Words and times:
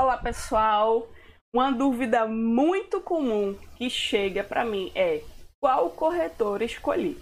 Olá, 0.00 0.16
pessoal. 0.16 1.08
Uma 1.52 1.72
dúvida 1.72 2.24
muito 2.24 3.00
comum 3.00 3.58
que 3.76 3.90
chega 3.90 4.44
para 4.44 4.64
mim 4.64 4.92
é 4.94 5.24
qual 5.60 5.90
corretor 5.90 6.62
escolhi? 6.62 7.20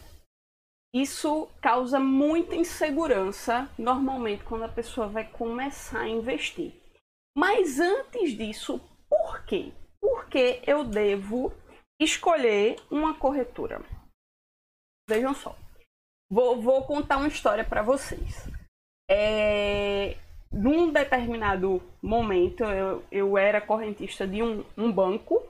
Isso 0.94 1.48
causa 1.62 1.98
muita 1.98 2.54
insegurança 2.54 3.66
normalmente 3.78 4.44
quando 4.44 4.64
a 4.64 4.68
pessoa 4.68 5.08
vai 5.08 5.26
começar 5.26 6.00
a 6.00 6.08
investir. 6.08 6.74
Mas 7.34 7.80
antes 7.80 8.36
disso, 8.36 8.78
por 9.08 9.46
quê? 9.46 9.72
Por 9.98 10.28
que 10.28 10.60
eu 10.66 10.84
devo 10.84 11.54
escolher 11.98 12.76
uma 12.90 13.14
corretora? 13.14 13.82
Vejam 15.08 15.32
só. 15.32 15.56
Vou, 16.30 16.60
vou 16.60 16.84
contar 16.84 17.16
uma 17.16 17.28
história 17.28 17.64
para 17.64 17.80
vocês. 17.80 18.46
É, 19.10 20.18
num 20.52 20.92
determinado 20.92 21.82
momento, 22.02 22.64
eu, 22.64 23.02
eu 23.10 23.38
era 23.38 23.60
correntista 23.60 24.26
de 24.26 24.42
um, 24.42 24.64
um 24.76 24.90
banco 24.90 25.42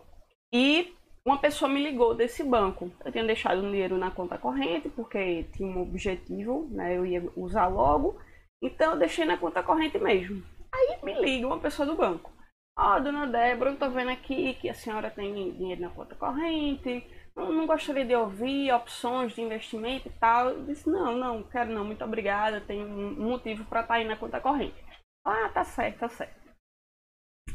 e 0.53 0.95
uma 1.25 1.39
pessoa 1.39 1.69
me 1.69 1.83
ligou 1.83 2.15
desse 2.15 2.43
banco. 2.45 2.91
Eu 3.05 3.11
tinha 3.11 3.25
deixado 3.25 3.59
o 3.59 3.71
dinheiro 3.71 3.99
na 3.99 4.11
conta 4.11 4.39
corrente 4.39 4.89
porque 4.89 5.45
tinha 5.53 5.69
um 5.69 5.83
objetivo, 5.83 6.69
né? 6.71 6.97
Eu 6.97 7.05
ia 7.05 7.29
usar 7.37 7.67
logo. 7.67 8.17
Então 8.63 8.93
eu 8.93 8.99
deixei 8.99 9.25
na 9.25 9.37
conta 9.37 9.63
corrente 9.63 9.99
mesmo. 9.99 10.43
Aí 10.73 10.99
me 11.03 11.21
liga 11.21 11.47
uma 11.47 11.59
pessoa 11.59 11.87
do 11.87 11.97
banco. 11.97 12.33
Ó, 12.79 12.97
oh, 12.97 13.01
dona 13.01 13.27
Débora, 13.27 13.71
eu 13.71 13.77
tô 13.77 13.91
vendo 13.91 14.11
aqui 14.11 14.55
que 14.55 14.69
a 14.69 14.75
senhora 14.75 15.11
tem 15.11 15.51
dinheiro 15.53 15.81
na 15.81 15.89
conta 15.89 16.15
corrente. 16.15 17.05
Não, 17.35 17.51
não 17.51 17.67
gostaria 17.67 18.05
de 18.05 18.15
ouvir 18.15 18.73
opções 18.73 19.35
de 19.35 19.41
investimento 19.41 20.09
e 20.09 20.13
tal. 20.13 20.51
Eu 20.51 20.65
disse, 20.65 20.89
não, 20.89 21.17
não, 21.17 21.43
quero 21.43 21.73
não, 21.73 21.85
muito 21.85 22.05
obrigada. 22.05 22.61
Tem 22.61 22.85
um 22.85 23.29
motivo 23.29 23.65
para 23.65 23.81
estar 23.81 23.95
tá 23.95 24.01
aí 24.01 24.07
na 24.07 24.17
conta 24.17 24.41
corrente. 24.41 24.86
Ah, 25.27 25.49
tá 25.49 25.65
certo, 25.65 25.99
tá 25.99 26.09
certo. 26.09 26.37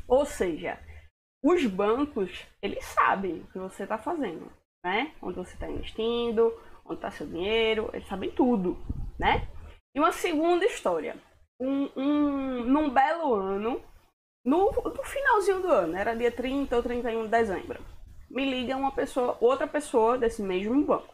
Ou 0.05 0.25
seja, 0.25 0.77
os 1.41 1.66
bancos, 1.66 2.45
eles 2.62 2.84
sabem 2.84 3.39
o 3.39 3.48
que 3.48 3.57
você 3.57 3.84
está 3.84 3.98
fazendo, 3.98 4.51
né? 4.84 5.15
Onde 5.21 5.37
você 5.37 5.54
está 5.54 5.70
investindo, 5.70 6.54
onde 6.84 6.95
está 6.95 7.10
seu 7.10 7.26
dinheiro, 7.26 7.90
eles 7.93 8.05
sabem 8.10 8.29
tudo, 8.29 8.77
né? 9.18 9.48
E 9.95 9.99
uma 10.01 10.12
segunda 10.12 10.65
história. 10.65 11.15
Um, 11.62 11.90
um, 11.95 12.63
num 12.65 12.90
belo 12.90 13.35
ano, 13.35 13.82
no, 14.45 14.71
no 14.71 15.04
finalzinho 15.05 15.62
do 15.62 15.71
ano, 15.71 15.95
era 15.95 16.13
dia 16.13 16.32
30 16.32 16.76
ou 16.76 16.84
31 16.84 17.23
de 17.23 17.29
dezembro, 17.29 17.79
me 18.29 18.43
liga 18.43 18.76
uma 18.76 18.91
pessoa, 18.91 19.38
outra 19.40 19.67
pessoa 19.67 20.17
desse 20.17 20.41
mesmo 20.41 20.84
banco. 20.84 21.13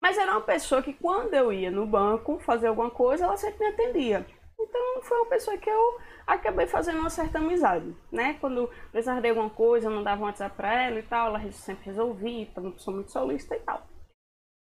Mas 0.00 0.16
era 0.16 0.30
uma 0.30 0.42
pessoa 0.42 0.80
que 0.80 0.92
quando 0.92 1.34
eu 1.34 1.52
ia 1.52 1.72
no 1.72 1.84
banco 1.86 2.38
fazer 2.38 2.68
alguma 2.68 2.90
coisa, 2.90 3.24
ela 3.24 3.36
sempre 3.36 3.58
me 3.58 3.72
atendia. 3.72 4.24
Então 4.60 5.02
foi 5.02 5.18
uma 5.18 5.26
pessoa 5.26 5.56
que 5.56 5.70
eu 5.70 6.00
acabei 6.26 6.66
fazendo 6.66 6.98
uma 6.98 7.10
certa 7.10 7.38
amizade, 7.38 7.94
né? 8.10 8.34
Quando 8.34 8.68
precisava 8.90 9.20
de 9.20 9.28
alguma 9.28 9.48
coisa, 9.48 9.86
eu 9.86 9.92
mandava 9.92 10.20
um 10.20 10.24
WhatsApp 10.24 10.56
pra 10.56 10.82
ela 10.82 10.98
e 10.98 11.02
tal, 11.02 11.28
ela 11.28 11.52
sempre 11.52 11.86
resolvia, 11.86 12.42
então 12.42 12.76
sou 12.78 12.94
muito 12.94 13.12
solista 13.12 13.56
e 13.56 13.60
tal. 13.60 13.86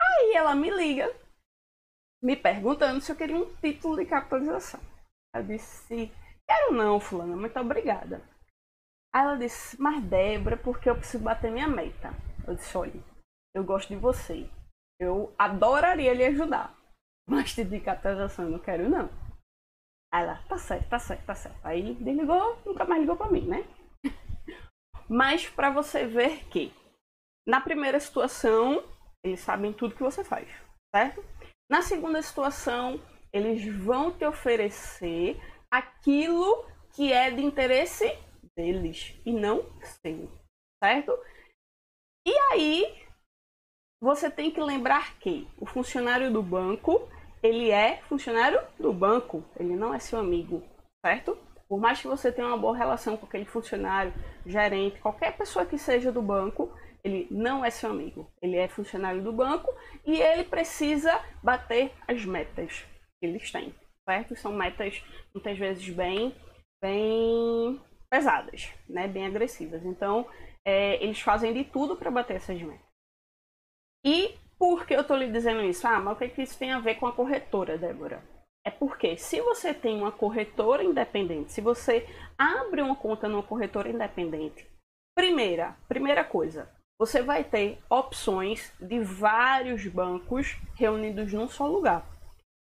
Aí 0.01 0.35
ela 0.35 0.55
me 0.55 0.71
liga, 0.71 1.13
me 2.23 2.37
perguntando 2.37 3.01
se 3.01 3.11
eu 3.11 3.17
queria 3.17 3.37
um 3.37 3.55
título 3.57 3.97
de 3.97 4.05
capitalização. 4.05 4.81
Eu 5.35 5.43
disse, 5.43 6.13
quero 6.47 6.73
não, 6.73 7.01
fulana, 7.01 7.37
muito 7.37 7.59
obrigada. 7.59 8.23
Aí 9.15 9.23
ela 9.23 9.37
disse, 9.37 9.81
mas 9.81 10.05
Débora, 10.05 10.57
porque 10.57 10.91
eu 10.91 10.97
preciso 10.97 11.25
bater 11.25 11.51
minha 11.51 11.67
meta. 11.67 12.13
Eu 12.47 12.55
disse, 12.55 12.77
olha, 12.77 13.03
eu 13.55 13.65
gosto 13.65 13.89
de 13.89 13.97
você. 13.97 14.49
Eu 15.01 15.35
adoraria 15.39 16.15
lhe 16.15 16.25
ajudar. 16.27 16.75
Mas 17.29 17.55
título 17.55 17.79
de 17.79 17.81
capitalização 17.81 18.45
eu 18.45 18.51
não 18.53 18.59
quero 18.59 18.89
não. 18.89 19.11
Aí 20.17 20.23
ela, 20.23 20.43
tá 20.49 20.57
certo, 20.57 20.89
tá 20.89 20.99
certo, 20.99 21.27
tá 21.27 21.35
certo. 21.35 21.59
Aí 21.63 21.93
desligou, 21.97 22.59
nunca 22.65 22.87
mais 22.87 23.03
ligou 23.03 23.19
pra 23.19 23.31
mim, 23.31 23.43
né? 23.43 23.67
Mas 25.07 25.47
para 25.47 25.69
você 25.69 26.07
ver 26.07 26.47
que 26.49 26.73
na 27.47 27.61
primeira 27.61 28.01
situação, 28.01 28.83
eles 29.23 29.41
sabem 29.41 29.75
tudo 29.75 29.95
que 29.95 30.03
você 30.03 30.25
faz, 30.25 30.49
certo? 30.95 31.23
Na 31.71 31.83
segunda 31.83 32.23
situação, 32.23 32.99
eles 33.31 33.63
vão 33.85 34.11
te 34.11 34.25
oferecer 34.25 35.39
aquilo 35.71 36.65
que 36.95 37.13
é 37.13 37.31
de 37.31 37.43
interesse 37.43 38.07
deles 38.57 39.21
e 39.27 39.33
não 39.35 39.67
seu, 39.83 40.33
certo? 40.83 41.13
E 42.27 42.33
aí, 42.53 43.07
você 44.01 44.31
tem 44.31 44.51
que 44.51 44.63
lembrar 44.63 45.19
que 45.19 45.47
o 45.59 45.67
funcionário 45.67 46.33
do 46.33 46.43
banco 46.43 47.07
ele 47.47 47.71
é 47.71 48.03
funcionário 48.09 48.61
do 48.79 48.93
banco, 48.93 49.45
ele 49.59 49.75
não 49.75 49.95
é 49.95 49.99
seu 49.99 50.19
amigo, 50.19 50.63
certo? 51.05 51.39
Por 51.69 51.81
mais 51.81 52.01
que 52.01 52.07
você 52.07 52.31
tenha 52.31 52.47
uma 52.47 52.57
boa 52.57 52.77
relação 52.77 53.17
com 53.17 53.27
aquele 53.27 53.45
funcionário, 53.45 54.13
gerente, 54.45 55.01
qualquer 55.01 55.37
pessoa 55.37 55.67
que 55.67 55.79
seja 55.79 56.13
do 56.13 56.23
banco, 56.23 56.73
ele 57.03 57.27
não 57.31 57.65
é 57.65 57.71
seu 57.71 57.91
amigo. 57.91 58.31
Ele 58.43 58.57
é 58.57 58.69
funcionário 58.69 59.23
do 59.23 59.33
banco 59.33 59.73
e 60.05 60.21
ele 60.21 60.45
precisa 60.45 61.21
bater 61.43 61.93
as 62.07 62.25
metas 62.25 62.85
que 63.19 63.27
eles 63.27 63.51
têm, 63.51 63.75
certo? 64.05 64.37
São 64.37 64.53
metas 64.53 65.03
muitas 65.35 65.59
vezes 65.59 65.89
bem, 65.89 66.35
bem 66.83 67.81
pesadas, 68.11 68.73
né? 68.89 69.09
Bem 69.09 69.27
agressivas. 69.27 69.85
Então, 69.85 70.29
é, 70.65 71.03
eles 71.03 71.21
fazem 71.21 71.53
de 71.53 71.65
tudo 71.65 71.97
para 71.97 72.11
bater 72.11 72.37
essas 72.37 72.61
metas. 72.61 72.87
E 74.05 74.35
por 74.59 74.87
que 74.87 74.95
eu 74.95 75.03
estou 75.03 75.17
lhe 75.17 75.31
dizendo 75.31 75.63
isso? 75.63 75.87
Ah, 75.87 76.01
mas 76.01 76.17
o 76.17 76.19
que, 76.19 76.29
que 76.29 76.43
isso 76.43 76.59
tem 76.59 76.73
a 76.73 76.79
ver 76.79 76.97
com 76.97 77.07
a 77.07 77.13
corretora, 77.13 77.77
Débora? 77.77 78.23
É 78.65 78.71
porque 78.71 79.17
se 79.17 79.41
você 79.41 79.73
tem 79.73 79.97
uma 79.97 80.11
corretora 80.11 80.83
independente, 80.83 81.53
se 81.53 81.61
você 81.61 82.07
abre 82.37 82.83
uma 82.83 82.97
conta 82.97 83.29
numa 83.29 83.43
corretora 83.43 83.89
independente, 83.89 84.67
primeira, 85.15 85.77
primeira 85.89 86.25
coisa, 86.25 86.69
você 86.99 87.23
vai 87.23 87.45
ter 87.45 87.79
opções 87.89 88.73
de 88.81 88.99
vários 89.01 89.87
bancos 89.87 90.57
reunidos 90.75 91.33
num 91.33 91.49
só 91.49 91.67
lugar, 91.67 92.05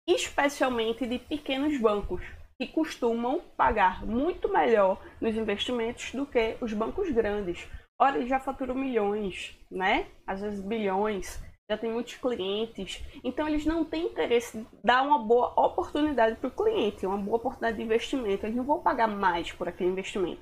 especialmente 0.07 1.05
de 1.05 1.19
pequenos 1.19 1.77
bancos 1.77 2.23
que 2.57 2.67
costumam 2.67 3.41
pagar 3.57 4.05
muito 4.05 4.47
melhor 4.47 5.01
nos 5.19 5.35
investimentos 5.35 6.11
do 6.13 6.25
que 6.25 6.57
os 6.61 6.73
bancos 6.73 7.09
grandes. 7.09 7.67
Ora, 7.99 8.17
eles 8.17 8.29
já 8.29 8.39
faturam 8.39 8.75
milhões, 8.75 9.57
né? 9.69 10.07
Às 10.25 10.41
vezes 10.41 10.61
bilhões 10.61 11.41
já 11.69 11.77
tem 11.77 11.91
muitos 11.91 12.15
clientes, 12.15 13.03
então 13.23 13.47
eles 13.47 13.63
não 13.63 13.85
têm 13.85 14.07
interesse 14.07 14.57
em 14.57 14.67
dar 14.83 15.03
uma 15.03 15.19
boa 15.19 15.53
oportunidade 15.55 16.35
para 16.37 16.47
o 16.47 16.51
cliente, 16.51 17.05
uma 17.05 17.17
boa 17.17 17.37
oportunidade 17.37 17.77
de 17.77 17.83
investimento. 17.83 18.45
Eles 18.45 18.55
não 18.55 18.63
vão 18.63 18.81
pagar 18.81 19.07
mais 19.07 19.51
por 19.51 19.67
aquele 19.67 19.91
investimento. 19.91 20.41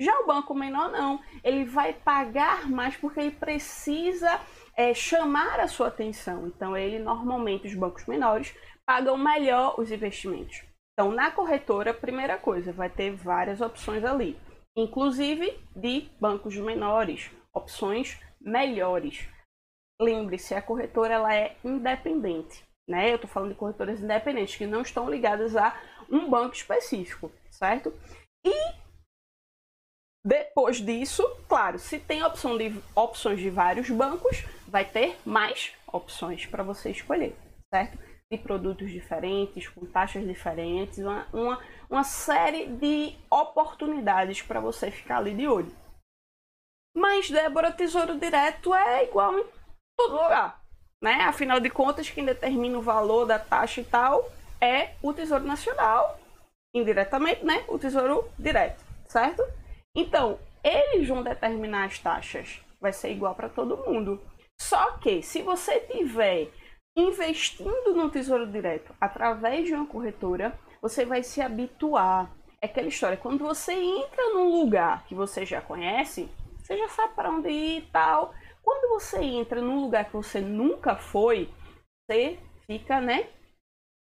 Já 0.00 0.18
o 0.20 0.26
banco 0.26 0.54
menor 0.54 0.90
não, 0.90 1.20
ele 1.44 1.66
vai 1.66 1.92
pagar 1.92 2.70
mais 2.70 2.96
porque 2.96 3.20
ele 3.20 3.30
precisa 3.32 4.40
é, 4.74 4.94
chamar 4.94 5.60
a 5.60 5.68
sua 5.68 5.88
atenção. 5.88 6.46
Então 6.46 6.74
ele 6.74 6.98
normalmente 6.98 7.68
os 7.68 7.74
bancos 7.74 8.06
menores 8.06 8.56
pagam 8.86 9.18
melhor 9.18 9.78
os 9.78 9.92
investimentos. 9.92 10.64
Então 10.94 11.12
na 11.12 11.30
corretora, 11.30 11.92
primeira 11.92 12.38
coisa, 12.38 12.72
vai 12.72 12.88
ter 12.88 13.14
várias 13.14 13.60
opções 13.60 14.02
ali, 14.04 14.38
inclusive 14.74 15.54
de 15.76 16.08
bancos 16.18 16.56
menores, 16.56 17.30
opções 17.52 18.18
melhores 18.40 19.28
lembre-se, 20.02 20.54
a 20.54 20.62
corretora 20.62 21.14
ela 21.14 21.34
é 21.34 21.56
independente. 21.64 22.64
Né? 22.88 23.10
Eu 23.10 23.16
estou 23.16 23.30
falando 23.30 23.50
de 23.50 23.58
corretoras 23.58 24.02
independentes 24.02 24.56
que 24.56 24.66
não 24.66 24.82
estão 24.82 25.08
ligadas 25.08 25.56
a 25.56 25.74
um 26.10 26.28
banco 26.28 26.54
específico, 26.54 27.30
certo? 27.50 27.92
E 28.44 28.52
depois 30.24 30.80
disso, 30.80 31.24
claro, 31.48 31.78
se 31.78 31.98
tem 31.98 32.22
opção 32.22 32.56
de, 32.56 32.72
opções 32.94 33.40
de 33.40 33.50
vários 33.50 33.88
bancos, 33.90 34.44
vai 34.68 34.84
ter 34.84 35.16
mais 35.24 35.72
opções 35.86 36.46
para 36.46 36.62
você 36.62 36.90
escolher, 36.90 37.36
certo? 37.72 37.98
De 38.30 38.38
produtos 38.38 38.90
diferentes, 38.90 39.68
com 39.68 39.84
taxas 39.86 40.26
diferentes, 40.26 40.98
uma, 40.98 41.26
uma, 41.32 41.64
uma 41.90 42.04
série 42.04 42.66
de 42.66 43.16
oportunidades 43.30 44.42
para 44.42 44.60
você 44.60 44.90
ficar 44.90 45.18
ali 45.18 45.34
de 45.34 45.46
olho. 45.46 45.74
Mas, 46.94 47.30
Débora, 47.30 47.72
Tesouro 47.72 48.18
Direto 48.18 48.74
é 48.74 49.04
igual 49.04 49.34
todo 50.02 50.22
lugar. 50.22 50.60
Né? 51.00 51.14
Afinal 51.22 51.60
de 51.60 51.70
contas, 51.70 52.10
quem 52.10 52.24
determina 52.24 52.78
o 52.78 52.82
valor 52.82 53.26
da 53.26 53.38
taxa 53.38 53.80
e 53.80 53.84
tal 53.84 54.30
é 54.60 54.92
o 55.02 55.12
Tesouro 55.12 55.44
Nacional, 55.44 56.18
indiretamente, 56.72 57.44
né? 57.44 57.64
O 57.66 57.78
Tesouro 57.78 58.28
Direto, 58.38 58.82
certo? 59.08 59.42
Então, 59.94 60.38
eles 60.62 61.08
vão 61.08 61.22
determinar 61.22 61.86
as 61.86 61.98
taxas, 61.98 62.60
vai 62.80 62.92
ser 62.92 63.10
igual 63.10 63.34
para 63.34 63.48
todo 63.48 63.84
mundo. 63.84 64.20
Só 64.60 64.92
que 64.98 65.22
se 65.22 65.42
você 65.42 65.80
tiver 65.80 66.48
investindo 66.96 67.94
no 67.94 68.08
Tesouro 68.08 68.46
Direto 68.46 68.94
através 69.00 69.66
de 69.66 69.74
uma 69.74 69.86
corretora, 69.86 70.56
você 70.80 71.04
vai 71.04 71.24
se 71.24 71.40
habituar. 71.40 72.30
É 72.60 72.66
aquela 72.66 72.86
história, 72.86 73.16
quando 73.16 73.44
você 73.44 73.72
entra 73.72 74.32
num 74.32 74.60
lugar 74.60 75.04
que 75.06 75.16
você 75.16 75.44
já 75.44 75.60
conhece, 75.60 76.30
você 76.58 76.78
já 76.78 76.88
sabe 76.88 77.14
para 77.14 77.30
onde 77.30 77.48
ir 77.48 77.78
e 77.78 77.82
tal. 77.90 78.32
Quando 78.62 78.88
você 78.90 79.18
entra 79.20 79.60
num 79.60 79.82
lugar 79.82 80.06
que 80.06 80.12
você 80.12 80.40
nunca 80.40 80.96
foi, 80.96 81.52
você 82.08 82.38
fica, 82.66 83.00
né, 83.00 83.28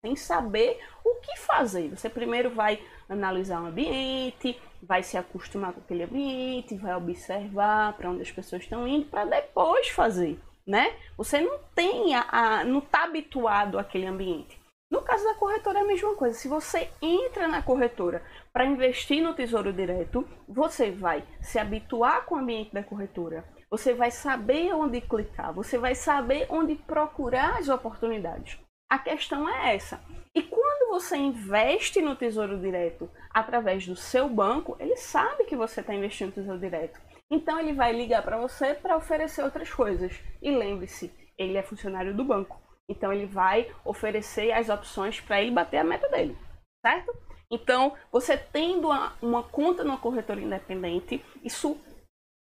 sem 0.06 0.15
saber 0.15 0.79
o 1.03 1.15
que 1.15 1.38
fazer. 1.38 1.89
Você 1.89 2.09
primeiro 2.09 2.50
vai 2.50 2.81
analisar 3.07 3.61
o 3.61 3.67
ambiente, 3.67 4.59
vai 4.81 5.03
se 5.03 5.17
acostumar 5.17 5.73
com 5.73 5.81
aquele 5.81 6.03
ambiente, 6.03 6.77
vai 6.77 6.95
observar 6.95 7.94
para 7.94 8.09
onde 8.09 8.21
as 8.21 8.31
pessoas 8.31 8.63
estão 8.63 8.88
indo 8.88 9.06
para 9.07 9.25
depois 9.25 9.89
fazer, 9.89 10.39
né? 10.65 10.95
Você 11.17 11.41
não 11.41 11.59
tem 11.75 12.15
a, 12.15 12.25
a 12.29 12.63
não 12.63 12.79
está 12.79 13.03
habituado 13.03 13.79
àquele 13.79 14.06
ambiente. 14.06 14.59
No 14.91 15.03
caso 15.03 15.23
da 15.23 15.35
corretora 15.35 15.79
é 15.79 15.81
a 15.83 15.88
mesma 15.88 16.15
coisa. 16.15 16.35
Se 16.35 16.47
você 16.47 16.89
entra 17.00 17.47
na 17.47 17.61
corretora 17.61 18.23
para 18.51 18.65
investir 18.65 19.21
no 19.21 19.35
Tesouro 19.35 19.71
Direto, 19.71 20.27
você 20.47 20.89
vai 20.89 21.23
se 21.41 21.59
habituar 21.59 22.25
com 22.25 22.35
o 22.35 22.39
ambiente 22.39 22.73
da 22.73 22.83
corretora. 22.83 23.44
Você 23.71 23.94
vai 23.94 24.10
saber 24.10 24.74
onde 24.74 25.00
clicar, 25.00 25.54
você 25.54 25.77
vai 25.77 25.94
saber 25.94 26.48
onde 26.50 26.75
procurar 26.75 27.60
as 27.60 27.69
oportunidades. 27.69 28.57
A 28.89 28.98
questão 28.98 29.48
é 29.48 29.75
essa. 29.75 30.01
E 30.33 30.42
quando 30.42 30.89
você 30.89 31.16
investe 31.16 32.01
no 32.01 32.16
Tesouro 32.16 32.60
Direto 32.60 33.10
através 33.31 33.86
do 33.86 33.95
seu 33.95 34.27
banco, 34.27 34.75
ele 34.80 34.95
sabe 34.95 35.44
que 35.44 35.56
você 35.56 35.81
está 35.81 35.94
investindo 35.94 36.30
no 36.30 36.33
Tesouro 36.33 36.60
Direto. 36.60 37.00
Então 37.31 37.60
ele 37.60 37.74
vai 37.74 37.94
ligar 37.94 38.24
para 38.24 38.38
você 38.38 38.74
para 38.74 38.98
oferecer 38.98 39.44
outras 39.44 39.71
coisas. 39.71 40.19
E 40.42 40.50
lembre-se, 40.50 41.13
ele 41.38 41.57
é 41.57 41.62
funcionário 41.62 42.16
do 42.16 42.25
banco. 42.25 42.60
Então 42.89 43.13
ele 43.13 43.27
vai 43.27 43.71
oferecer 43.86 44.51
as 44.51 44.68
opções 44.69 45.21
para 45.21 45.39
ele 45.39 45.51
bater 45.51 45.77
a 45.77 45.83
meta 45.83 46.10
dele, 46.10 46.36
certo? 46.83 47.16
Então, 47.51 47.95
você 48.12 48.38
tendo 48.38 48.88
uma, 48.88 49.13
uma 49.21 49.44
conta 49.44 49.83
numa 49.83 49.98
corretora 49.98 50.39
independente, 50.39 51.24
isso 51.44 51.80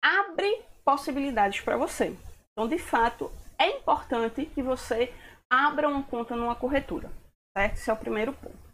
abre 0.05 0.63
possibilidades 0.83 1.61
para 1.61 1.77
você. 1.77 2.15
Então, 2.51 2.69
de 2.69 2.77
fato, 2.77 3.31
é 3.57 3.69
importante 3.69 4.45
que 4.45 4.61
você 4.61 5.11
abra 5.51 5.89
uma 5.89 6.03
conta 6.03 6.35
numa 6.35 6.55
corretora, 6.55 7.11
certo? 7.57 7.73
Esse 7.73 7.89
é 7.89 7.93
o 7.93 7.97
primeiro 7.97 8.33
ponto. 8.33 8.65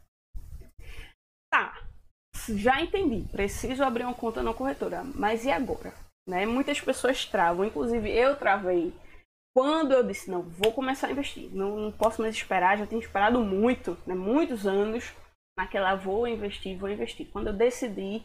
Tá, 1.50 1.82
já 2.50 2.82
entendi, 2.82 3.28
preciso 3.30 3.84
abrir 3.84 4.04
uma 4.04 4.14
conta 4.14 4.44
numa 4.44 4.54
corretora, 4.54 5.04
mas 5.04 5.46
e 5.46 5.52
agora? 5.52 5.94
Né? 6.28 6.46
Muitas 6.46 6.80
pessoas 6.80 7.26
travam, 7.26 7.66
inclusive 7.66 8.10
eu 8.10 8.38
travei 8.38 8.94
quando 9.54 9.92
eu 9.92 10.04
disse, 10.04 10.32
não, 10.32 10.44
vou 10.44 10.72
começar 10.72 11.08
a 11.08 11.12
investir, 11.12 11.50
não, 11.54 11.78
não 11.78 11.92
posso 11.92 12.22
mais 12.22 12.36
esperar, 12.36 12.78
já 12.78 12.88
tenho 12.88 13.02
esperado 13.02 13.42
muito, 13.42 13.98
né, 14.08 14.16
muitos 14.16 14.66
anos, 14.66 15.14
naquela 15.58 15.94
vou 15.96 16.26
investir, 16.26 16.78
vou 16.78 16.90
investir. 16.90 17.28
Quando 17.32 17.48
eu 17.48 17.54
decidi, 17.54 18.24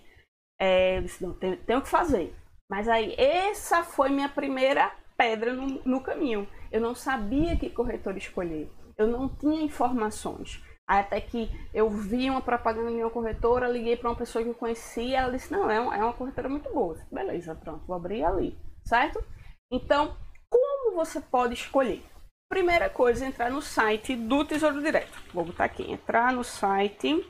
é, 0.60 0.98
eu 0.98 1.02
disse, 1.02 1.24
não, 1.24 1.34
tenho, 1.34 1.56
tenho 1.56 1.82
que 1.82 1.88
fazer. 1.88 2.32
Mas 2.70 2.88
aí, 2.88 3.14
essa 3.16 3.82
foi 3.84 4.08
minha 4.08 4.28
primeira 4.28 4.92
pedra 5.16 5.52
no, 5.52 5.66
no 5.84 6.00
caminho. 6.02 6.48
Eu 6.70 6.80
não 6.80 6.94
sabia 6.94 7.56
que 7.56 7.70
corretor 7.70 8.16
escolher, 8.16 8.70
eu 8.98 9.06
não 9.06 9.28
tinha 9.28 9.62
informações. 9.62 10.62
Até 10.88 11.20
que 11.20 11.50
eu 11.74 11.90
vi 11.90 12.30
uma 12.30 12.40
propaganda 12.40 12.90
em 12.90 13.02
uma 13.02 13.10
corretora, 13.10 13.68
liguei 13.68 13.96
para 13.96 14.08
uma 14.08 14.16
pessoa 14.16 14.44
que 14.44 14.50
eu 14.50 14.54
conhecia, 14.54 15.18
ela 15.18 15.32
disse, 15.32 15.50
não, 15.50 15.68
é, 15.68 15.76
é 15.76 16.04
uma 16.04 16.12
corretora 16.12 16.48
muito 16.48 16.72
boa. 16.72 16.96
Beleza, 17.10 17.56
pronto, 17.56 17.84
vou 17.86 17.96
abrir 17.96 18.22
ali, 18.22 18.56
certo? 18.84 19.22
Então, 19.70 20.16
como 20.48 20.94
você 20.94 21.20
pode 21.20 21.54
escolher? 21.54 22.04
Primeira 22.48 22.88
coisa, 22.88 23.26
entrar 23.26 23.50
no 23.50 23.60
site 23.60 24.14
do 24.14 24.44
Tesouro 24.44 24.80
Direto. 24.80 25.18
Vou 25.34 25.44
botar 25.44 25.64
aqui, 25.64 25.90
entrar 25.90 26.32
no 26.32 26.44
site 26.44 27.28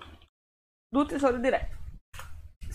do 0.93 1.07
Tesouro 1.07 1.41
Direto. 1.41 1.76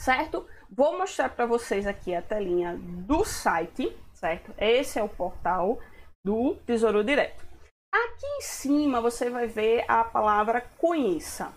Certo? 0.03 0.48
Vou 0.69 0.98
mostrar 0.98 1.30
para 1.30 1.45
vocês 1.45 1.86
aqui 1.86 2.15
a 2.15 2.21
telinha 2.21 2.75
do 2.75 3.24
site, 3.24 3.95
certo? 4.13 4.53
Esse 4.57 4.98
é 4.98 5.03
o 5.03 5.09
portal 5.09 5.80
do 6.25 6.56
Tesouro 6.65 7.03
Direto. 7.03 7.45
Aqui 7.94 8.25
em 8.25 8.42
cima 8.42 9.00
você 9.00 9.30
vai 9.30 9.45
ver 9.45 9.86
a 9.88 10.03
palavra 10.03 10.62
conheça. 10.80 11.53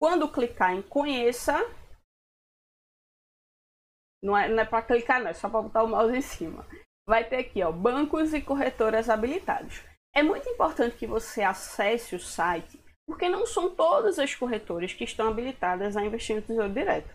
Quando 0.00 0.30
clicar 0.30 0.74
em 0.74 0.82
conheça, 0.82 1.58
não 4.22 4.36
é, 4.36 4.48
é 4.50 4.64
para 4.64 4.82
clicar, 4.82 5.20
não, 5.20 5.30
é 5.30 5.34
só 5.34 5.48
para 5.48 5.62
botar 5.62 5.82
o 5.82 5.88
mouse 5.88 6.16
em 6.16 6.22
cima 6.22 6.64
vai 7.10 7.24
ter 7.24 7.38
aqui, 7.38 7.60
ó, 7.60 7.72
bancos 7.72 8.32
e 8.32 8.40
corretoras 8.40 9.10
habilitados. 9.10 9.82
É 10.14 10.22
muito 10.22 10.48
importante 10.48 10.96
que 10.96 11.08
você 11.08 11.42
acesse 11.42 12.14
o 12.14 12.20
site, 12.20 12.80
porque 13.04 13.28
não 13.28 13.44
são 13.44 13.74
todas 13.74 14.16
as 14.20 14.32
corretoras 14.32 14.92
que 14.92 15.02
estão 15.02 15.28
habilitadas 15.28 15.96
a 15.96 16.04
investir 16.04 16.36
no 16.36 16.42
Tesouro 16.42 16.72
Direto, 16.72 17.12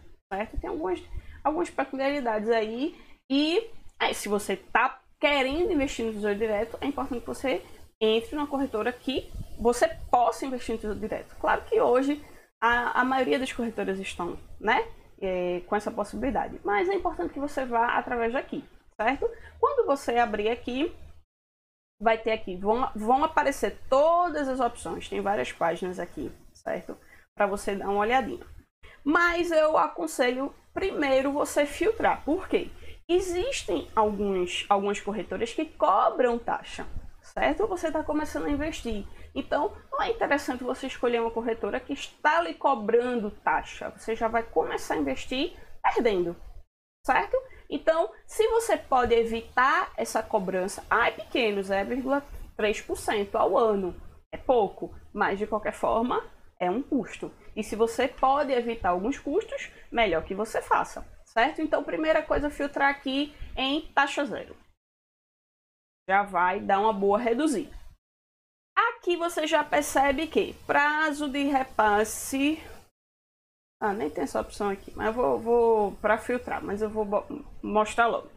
Tem 0.59 0.69
algumas, 0.69 1.01
algumas 1.43 1.69
peculiaridades 1.69 2.49
aí 2.49 2.95
e 3.29 3.69
aí, 3.99 4.13
se 4.13 4.27
você 4.27 4.53
está 4.53 4.99
querendo 5.19 5.71
investir 5.71 6.05
no 6.05 6.13
Tesouro 6.13 6.35
Direto, 6.35 6.77
é 6.81 6.87
importante 6.87 7.21
que 7.21 7.27
você 7.27 7.61
entre 7.99 8.35
numa 8.35 8.47
corretora 8.47 8.91
que 8.91 9.29
você 9.57 9.87
possa 10.11 10.45
investir 10.45 10.75
no 10.75 10.81
Tesouro 10.81 10.99
Direto. 10.99 11.35
Claro 11.39 11.63
que 11.63 11.79
hoje 11.79 12.23
a, 12.61 13.01
a 13.01 13.05
maioria 13.05 13.39
das 13.39 13.51
corretoras 13.51 13.99
estão, 13.99 14.37
né, 14.59 14.85
é, 15.21 15.61
com 15.65 15.75
essa 15.75 15.89
possibilidade, 15.91 16.59
mas 16.63 16.89
é 16.89 16.93
importante 16.93 17.33
que 17.33 17.39
você 17.39 17.65
vá 17.65 17.97
através 17.97 18.33
daqui 18.33 18.63
certo? 18.95 19.29
Quando 19.59 19.85
você 19.85 20.17
abrir 20.17 20.49
aqui, 20.49 20.93
vai 21.99 22.17
ter 22.17 22.31
aqui, 22.31 22.55
vão, 22.55 22.89
vão 22.95 23.23
aparecer 23.23 23.77
todas 23.89 24.47
as 24.47 24.59
opções, 24.59 25.07
tem 25.07 25.21
várias 25.21 25.51
páginas 25.51 25.99
aqui, 25.99 26.31
certo? 26.53 26.97
Para 27.35 27.47
você 27.47 27.75
dar 27.75 27.89
uma 27.89 27.99
olhadinha. 27.99 28.45
Mas 29.05 29.51
eu 29.51 29.77
aconselho 29.77 30.51
primeiro 30.73 31.31
você 31.31 31.63
filtrar, 31.63 32.25
por 32.25 32.47
quê? 32.47 32.71
Existem 33.07 33.87
alguns, 33.95 34.65
algumas 34.67 34.99
corretoras 34.99 35.53
que 35.53 35.63
cobram 35.63 36.39
taxa, 36.39 36.87
certo? 37.21 37.67
Você 37.67 37.87
está 37.87 38.03
começando 38.03 38.47
a 38.47 38.49
investir. 38.49 39.05
Então, 39.35 39.71
não 39.91 40.01
é 40.01 40.09
interessante 40.09 40.63
você 40.63 40.87
escolher 40.87 41.21
uma 41.21 41.29
corretora 41.29 41.79
que 41.79 41.93
está 41.93 42.41
lhe 42.41 42.55
cobrando 42.55 43.29
taxa. 43.29 43.91
Você 43.95 44.15
já 44.15 44.27
vai 44.27 44.41
começar 44.41 44.95
a 44.95 44.97
investir 44.97 45.53
perdendo, 45.83 46.35
certo? 47.05 47.37
Então, 47.69 48.09
se 48.25 48.47
você 48.47 48.75
pode 48.75 49.13
evitar 49.13 49.91
essa 49.95 50.23
cobrança, 50.23 50.83
ah, 50.89 51.09
é 51.09 51.11
pequeno, 51.11 51.61
0,3% 51.61 53.35
ao 53.35 53.55
ano, 53.55 53.95
é 54.31 54.37
pouco, 54.37 54.95
mas 55.13 55.37
de 55.37 55.45
qualquer 55.45 55.73
forma 55.73 56.23
é 56.59 56.71
um 56.71 56.81
custo. 56.81 57.31
E 57.55 57.63
se 57.63 57.75
você 57.75 58.07
pode 58.07 58.51
evitar 58.51 58.89
alguns 58.89 59.17
custos, 59.17 59.71
melhor 59.91 60.23
que 60.23 60.35
você 60.35 60.61
faça, 60.61 61.05
certo? 61.25 61.61
Então, 61.61 61.83
primeira 61.83 62.21
coisa, 62.21 62.49
filtrar 62.49 62.89
aqui 62.89 63.35
em 63.55 63.81
taxa 63.93 64.25
zero. 64.25 64.55
Já 66.09 66.23
vai 66.23 66.59
dar 66.59 66.79
uma 66.79 66.93
boa 66.93 67.17
reduzida. 67.17 67.73
Aqui 68.77 69.15
você 69.15 69.47
já 69.47 69.63
percebe 69.63 70.27
que 70.27 70.53
prazo 70.65 71.29
de 71.29 71.43
repasse 71.43 72.61
ah, 73.79 73.93
nem 73.93 74.09
tem 74.09 74.23
essa 74.23 74.39
opção 74.39 74.69
aqui, 74.69 74.91
mas 74.95 75.07
eu 75.07 75.13
vou, 75.13 75.39
vou 75.39 75.91
para 75.97 76.17
filtrar, 76.17 76.63
mas 76.63 76.81
eu 76.81 76.89
vou 76.89 77.05
mostrar 77.61 78.07
logo. 78.07 78.31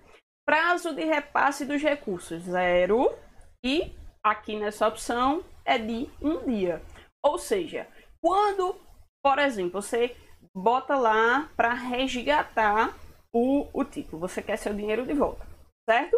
Prazo 0.45 0.95
de 0.95 1.05
repasse 1.05 1.65
dos 1.65 1.81
recursos, 1.81 2.43
zero. 2.43 3.17
E 3.65 3.95
aqui 4.23 4.59
nessa 4.59 4.89
opção 4.89 5.45
é 5.65 5.79
de 5.79 6.09
um 6.21 6.45
dia. 6.45 6.83
Ou 7.25 7.39
seja, 7.39 7.87
quando, 8.21 8.79
por 9.23 9.39
exemplo, 9.39 9.83
você 9.83 10.17
bota 10.55 10.97
lá 10.97 11.51
para 11.57 11.73
resgatar 11.73 12.97
o, 13.33 13.69
o 13.73 13.85
título, 13.85 14.21
você 14.21 14.43
quer 14.43 14.57
seu 14.57 14.75
dinheiro 14.75 15.07
de 15.07 15.15
volta, 15.15 15.47
certo? 15.89 16.17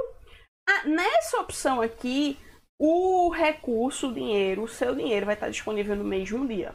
Ah, 0.69 0.85
nessa 0.87 1.40
opção 1.40 1.80
aqui, 1.80 2.38
o 2.78 3.28
recurso, 3.30 4.09
o 4.09 4.14
dinheiro, 4.14 4.62
o 4.62 4.69
seu 4.69 4.95
dinheiro 4.95 5.26
vai 5.26 5.35
estar 5.35 5.50
disponível 5.50 5.97
no 5.97 6.04
mesmo 6.04 6.47
dia. 6.47 6.75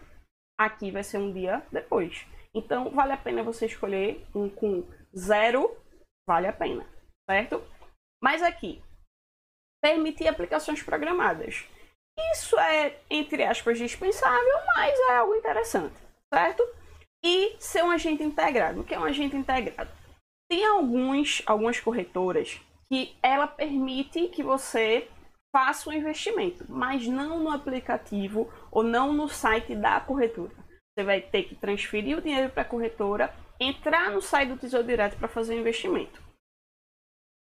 Aqui 0.59 0.91
vai 0.91 1.03
ser 1.03 1.17
um 1.17 1.31
dia 1.33 1.65
depois. 1.71 2.25
Então, 2.53 2.89
vale 2.91 3.13
a 3.13 3.17
pena 3.17 3.43
você 3.43 3.65
escolher 3.65 4.25
um 4.33 4.49
com 4.49 4.83
zero, 5.17 5.75
vale 6.27 6.47
a 6.47 6.53
pena, 6.53 6.85
certo? 7.29 7.61
Mas 8.23 8.41
aqui, 8.41 8.81
permitir 9.81 10.27
aplicações 10.27 10.81
programadas. 10.81 11.65
Isso 12.31 12.57
é, 12.57 12.97
entre 13.09 13.43
aspas, 13.43 13.77
dispensável, 13.77 14.59
mas 14.75 14.97
é 15.09 15.17
algo 15.17 15.35
interessante, 15.35 15.95
certo? 16.33 16.63
E 17.23 17.55
ser 17.59 17.83
um 17.83 17.91
agente 17.91 18.23
integrado. 18.23 18.81
O 18.81 18.83
que 18.83 18.93
é 18.93 18.99
um 18.99 19.05
agente 19.05 19.35
integrado? 19.35 19.91
Tem 20.49 20.65
alguns, 20.65 21.41
algumas 21.45 21.79
corretoras 21.79 22.61
que 22.87 23.15
ela 23.21 23.47
permite 23.47 24.27
que 24.27 24.43
você 24.43 25.07
faça 25.55 25.89
um 25.89 25.93
investimento, 25.93 26.65
mas 26.69 27.07
não 27.07 27.39
no 27.39 27.49
aplicativo 27.49 28.51
ou 28.69 28.83
não 28.83 29.13
no 29.13 29.27
site 29.27 29.73
da 29.73 29.99
corretora. 30.01 30.51
Você 30.93 31.03
vai 31.03 31.21
ter 31.21 31.43
que 31.43 31.55
transferir 31.55 32.17
o 32.17 32.21
dinheiro 32.21 32.51
para 32.51 32.61
a 32.61 32.65
corretora, 32.65 33.33
entrar 33.59 34.11
no 34.11 34.21
site 34.21 34.49
do 34.49 34.57
Tesouro 34.57 34.85
Direto 34.85 35.17
para 35.17 35.27
fazer 35.27 35.55
o 35.55 35.59
investimento. 35.59 36.21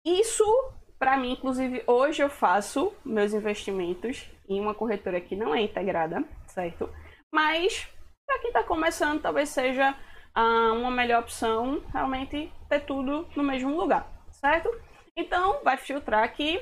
Isso, 0.05 0.45
para 0.99 1.17
mim, 1.17 1.33
inclusive, 1.33 1.83
hoje 1.87 2.23
eu 2.23 2.29
faço 2.29 2.95
meus 3.05 3.33
investimentos 3.33 4.29
em 4.49 4.61
uma 4.61 4.75
corretora 4.75 5.21
que 5.21 5.35
não 5.35 5.55
é 5.55 5.62
integrada, 5.62 6.23
certo? 6.47 6.89
Mas, 7.33 7.89
para 8.33 8.41
quem 8.41 8.49
está 8.49 8.65
começando, 8.65 9.21
talvez 9.21 9.51
seja 9.51 9.95
ah, 10.35 10.73
uma 10.73 10.91
melhor 10.91 11.21
opção 11.21 11.85
realmente 11.93 12.51
ter 12.69 12.81
tudo 12.81 13.29
no 13.37 13.43
mesmo 13.43 13.77
lugar, 13.77 14.11
certo? 14.31 14.71
Então, 15.15 15.62
vai 15.62 15.77
filtrar 15.77 16.25
aqui 16.25 16.59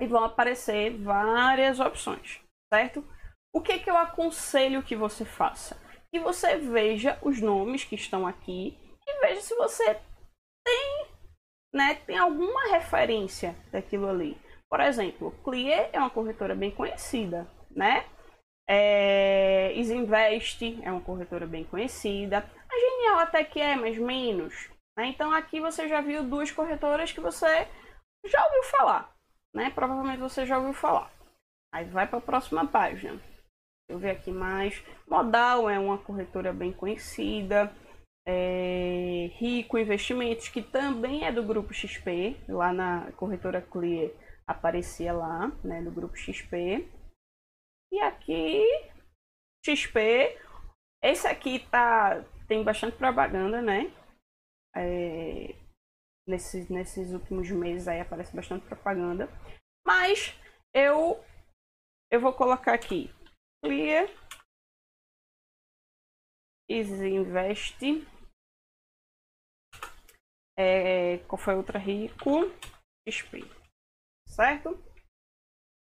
e 0.00 0.06
vão 0.06 0.22
aparecer 0.22 0.96
várias 0.98 1.80
opções, 1.80 2.40
certo? 2.72 3.04
o 3.52 3.60
que, 3.60 3.78
que 3.78 3.90
eu 3.90 3.96
aconselho 3.96 4.82
que 4.82 4.96
você 4.96 5.24
faça? 5.24 5.76
Que 6.10 6.18
você 6.18 6.56
veja 6.56 7.18
os 7.20 7.40
nomes 7.40 7.84
que 7.84 7.94
estão 7.94 8.26
aqui 8.26 8.78
e 9.06 9.20
veja 9.20 9.42
se 9.42 9.54
você 9.56 10.00
tem, 10.64 11.06
né, 11.74 11.94
tem 12.06 12.16
alguma 12.16 12.70
referência 12.70 13.54
daquilo 13.70 14.08
ali. 14.08 14.40
Por 14.70 14.80
exemplo, 14.80 15.32
Clear 15.44 15.90
é 15.92 15.98
uma 15.98 16.08
corretora 16.08 16.54
bem 16.54 16.70
conhecida, 16.70 17.46
né? 17.70 18.06
É, 18.68 19.72
Isinvest 19.74 20.80
é 20.82 20.90
uma 20.90 21.00
corretora 21.00 21.46
bem 21.46 21.64
conhecida. 21.64 22.38
A 22.68 22.78
Genial 22.78 23.18
até 23.18 23.44
que 23.44 23.60
é, 23.60 23.76
mas 23.76 23.98
menos. 23.98 24.70
Né? 24.96 25.06
Então 25.06 25.32
aqui 25.32 25.60
você 25.60 25.88
já 25.88 26.00
viu 26.00 26.24
duas 26.24 26.50
corretoras 26.50 27.12
que 27.12 27.20
você 27.20 27.68
já 28.24 28.44
ouviu 28.44 28.62
falar. 28.64 29.14
Né? 29.54 29.70
Provavelmente 29.70 30.20
você 30.20 30.46
já 30.46 30.58
ouviu 30.58 30.72
falar. 30.72 31.10
Aí 31.74 31.84
vai 31.86 32.06
para 32.06 32.18
a 32.18 32.22
próxima 32.22 32.66
página. 32.66 33.20
Eu 33.88 33.98
ver 33.98 34.10
aqui 34.10 34.30
mais. 34.30 34.82
Modal 35.08 35.68
é 35.68 35.78
uma 35.78 35.98
corretora 35.98 36.52
bem 36.52 36.72
conhecida. 36.72 37.72
É, 38.26 39.30
Rico 39.34 39.76
Investimentos, 39.76 40.48
que 40.48 40.62
também 40.62 41.24
é 41.24 41.32
do 41.32 41.42
grupo 41.42 41.74
XP, 41.74 42.36
lá 42.48 42.72
na 42.72 43.10
corretora 43.16 43.60
Clear 43.60 44.10
aparecia 44.46 45.12
lá, 45.12 45.50
né, 45.64 45.82
do 45.82 45.90
grupo 45.90 46.16
XP. 46.16 46.88
E 47.92 48.00
aqui, 48.00 48.64
XP, 49.64 50.38
esse 51.02 51.26
aqui 51.26 51.60
tá, 51.68 52.22
tem 52.48 52.64
bastante 52.64 52.96
propaganda, 52.96 53.60
né? 53.60 53.92
É, 54.74 55.54
nesses, 56.26 56.70
nesses 56.70 57.12
últimos 57.12 57.50
meses 57.50 57.86
aí 57.86 58.00
aparece 58.00 58.34
bastante 58.34 58.66
propaganda. 58.66 59.28
Mas 59.86 60.34
eu, 60.74 61.22
eu 62.10 62.20
vou 62.20 62.32
colocar 62.32 62.72
aqui, 62.72 63.10
clear, 63.62 64.08
Easy 66.70 67.08
Invest, 67.08 67.78
é, 70.56 71.18
qual 71.28 71.38
foi 71.38 71.54
outra 71.54 71.78
rico? 71.78 72.50
XP 73.06 73.40
certo? 74.32 74.82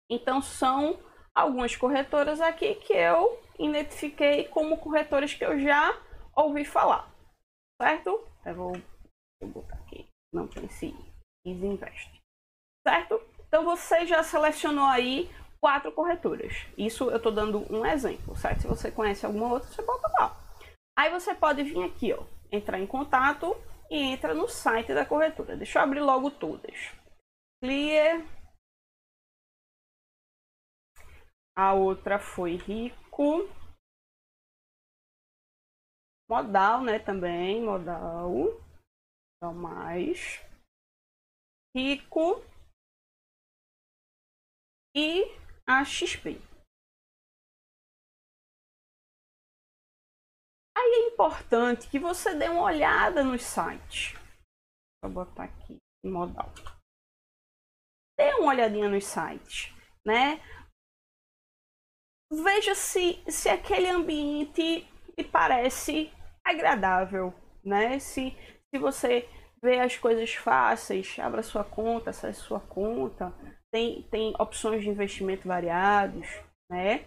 Então 0.09 0.41
são 0.41 0.99
algumas 1.35 1.75
corretoras 1.75 2.41
aqui 2.41 2.75
que 2.75 2.93
eu 2.93 3.41
identifiquei 3.59 4.45
como 4.45 4.77
corretoras 4.77 5.33
que 5.33 5.45
eu 5.45 5.59
já 5.59 5.97
ouvi 6.35 6.65
falar, 6.65 7.09
certo? 7.81 8.27
Eu 8.45 8.55
vou, 8.55 8.71
vou 9.41 9.49
botar 9.49 9.75
aqui, 9.75 10.07
não 10.33 10.47
pense 10.47 10.95
Invest, 11.45 12.21
certo? 12.87 13.21
Então 13.47 13.65
você 13.65 14.05
já 14.05 14.23
selecionou 14.23 14.85
aí 14.85 15.29
quatro 15.59 15.91
corretoras. 15.91 16.65
Isso 16.77 17.09
eu 17.09 17.17
estou 17.17 17.31
dando 17.31 17.65
um 17.73 17.85
exemplo, 17.85 18.35
certo? 18.35 18.61
Se 18.61 18.67
você 18.67 18.91
conhece 18.91 19.25
alguma 19.25 19.53
outra, 19.53 19.69
você 19.69 19.81
bota 19.81 20.07
lá. 20.19 20.37
Aí 20.97 21.09
você 21.11 21.33
pode 21.33 21.63
vir 21.63 21.83
aqui, 21.83 22.13
ó, 22.13 22.23
entrar 22.51 22.79
em 22.79 22.87
contato 22.87 23.55
e 23.89 23.97
entra 23.97 24.33
no 24.33 24.47
site 24.47 24.93
da 24.93 25.05
corretora. 25.05 25.55
Deixa 25.55 25.79
eu 25.79 25.83
abrir 25.83 25.99
logo 25.99 26.31
todas. 26.31 26.91
Clear. 27.63 28.21
A 31.55 31.73
outra 31.73 32.17
foi 32.19 32.55
Rico. 32.55 33.47
Modal, 36.29 36.83
né, 36.83 36.97
também, 36.97 37.61
modal. 37.63 38.31
Então, 39.35 39.53
mais. 39.53 40.39
Rico. 41.75 42.41
E 44.95 45.23
a 45.67 45.83
XP. 45.83 46.37
Aí 50.77 50.91
é 50.93 51.07
importante 51.13 51.89
que 51.89 51.99
você 51.99 52.33
dê 52.37 52.49
uma 52.49 52.63
olhada 52.63 53.23
nos 53.23 53.43
sites. 53.43 54.19
Vou 55.03 55.11
botar 55.11 55.45
aqui, 55.45 55.77
modal 56.03 56.51
dê 58.21 58.35
uma 58.35 58.49
olhadinha 58.49 58.87
nos 58.87 59.05
sites, 59.05 59.73
né? 60.05 60.37
Veja 62.31 62.73
se, 62.73 63.21
se 63.29 63.49
aquele 63.49 63.89
ambiente 63.89 64.87
lhe 65.17 65.23
parece 65.23 66.09
agradável, 66.45 67.33
né? 67.61 67.99
Se, 67.99 68.31
se 68.73 68.79
você 68.79 69.27
vê 69.61 69.79
as 69.81 69.97
coisas 69.97 70.33
fáceis, 70.33 71.19
abra 71.19 71.43
sua 71.43 71.65
conta, 71.65 72.11
acesse 72.11 72.39
sua 72.39 72.61
conta, 72.61 73.33
tem, 73.69 74.03
tem 74.03 74.33
opções 74.39 74.81
de 74.81 74.89
investimento 74.89 75.45
variados, 75.45 76.25
né? 76.69 77.05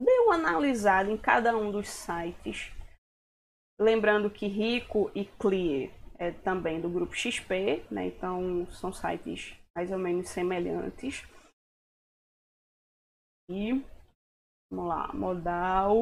Dê 0.00 0.18
uma 0.20 0.34
analisada 0.34 1.10
em 1.10 1.16
cada 1.18 1.54
um 1.54 1.70
dos 1.70 1.88
sites. 1.88 2.72
Lembrando 3.78 4.30
que 4.30 4.46
Rico 4.46 5.10
e 5.14 5.26
Clear 5.26 5.92
é 6.18 6.30
também 6.30 6.80
do 6.80 6.88
grupo 6.88 7.14
XP, 7.14 7.84
né? 7.90 8.06
Então 8.06 8.66
são 8.70 8.92
sites 8.92 9.54
mais 9.76 9.92
ou 9.92 9.98
menos 9.98 10.30
semelhantes. 10.30 11.22
E 13.50 13.72
vamos 14.70 14.88
lá, 14.88 15.12
modal, 15.12 15.96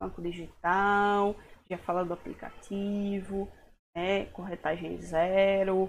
banco 0.00 0.22
digital, 0.22 1.34
já 1.70 1.78
fala 1.78 2.04
do 2.04 2.14
aplicativo, 2.14 3.46
né? 3.96 4.26
corretagem 4.32 5.00
zero, 5.00 5.88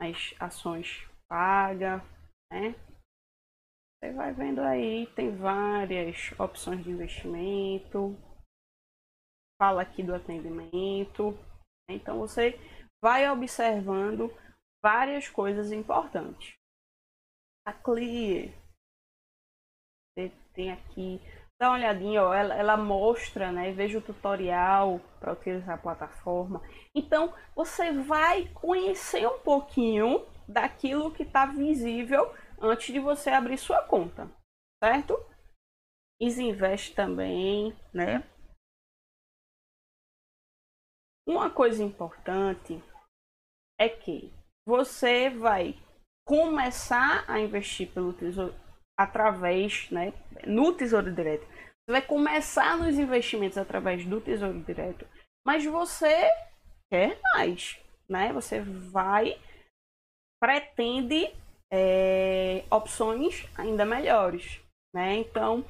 as 0.00 0.34
ações 0.40 1.06
paga, 1.28 1.98
né? 2.50 2.74
Você 4.00 4.12
vai 4.12 4.32
vendo 4.32 4.60
aí, 4.60 5.06
tem 5.14 5.36
várias 5.36 6.32
opções 6.38 6.84
de 6.84 6.90
investimento, 6.90 8.16
fala 9.60 9.82
aqui 9.82 10.02
do 10.02 10.14
atendimento. 10.14 11.34
Então 11.90 12.18
você 12.18 12.54
vai 13.02 13.28
observando 13.28 14.30
várias 14.82 15.28
coisas 15.28 15.72
importantes. 15.72 16.57
A 17.68 17.74
você 20.16 20.32
tem 20.54 20.72
aqui, 20.72 21.20
dá 21.60 21.68
uma 21.68 21.76
olhadinha, 21.76 22.24
ó, 22.24 22.32
ela, 22.32 22.54
ela 22.54 22.76
mostra, 22.78 23.52
né? 23.52 23.72
Veja 23.72 23.98
o 23.98 24.02
tutorial 24.02 24.98
para 25.20 25.34
utilizar 25.34 25.74
a 25.74 25.82
plataforma. 25.82 26.62
Então 26.94 27.34
você 27.54 27.92
vai 27.92 28.48
conhecer 28.54 29.26
um 29.26 29.40
pouquinho 29.40 30.26
daquilo 30.48 31.12
que 31.12 31.24
está 31.24 31.44
visível 31.44 32.34
antes 32.58 32.86
de 32.90 33.00
você 33.00 33.28
abrir 33.28 33.58
sua 33.58 33.86
conta, 33.86 34.34
certo? 34.82 35.14
Isinvest 36.18 36.94
também, 36.94 37.78
né? 37.92 38.26
Uma 41.26 41.50
coisa 41.50 41.84
importante 41.84 42.82
é 43.78 43.90
que 43.90 44.32
você 44.66 45.28
vai 45.28 45.78
começar 46.28 47.24
a 47.26 47.40
investir 47.40 47.88
pelo 47.88 48.12
tesouro 48.12 48.54
através, 49.00 49.90
né, 49.90 50.12
no 50.46 50.74
Tesouro 50.74 51.10
Direto. 51.10 51.46
Você 51.46 51.92
vai 51.92 52.02
começar 52.02 52.76
nos 52.76 52.98
investimentos 52.98 53.56
através 53.56 54.04
do 54.04 54.20
Tesouro 54.20 54.62
Direto, 54.62 55.06
mas 55.46 55.64
você 55.64 56.28
quer 56.92 57.18
mais, 57.32 57.80
né? 58.06 58.30
Você 58.34 58.60
vai 58.60 59.40
pretende 60.38 61.32
é, 61.72 62.62
opções 62.70 63.48
ainda 63.56 63.86
melhores, 63.86 64.60
né? 64.94 65.16
Então, 65.16 65.64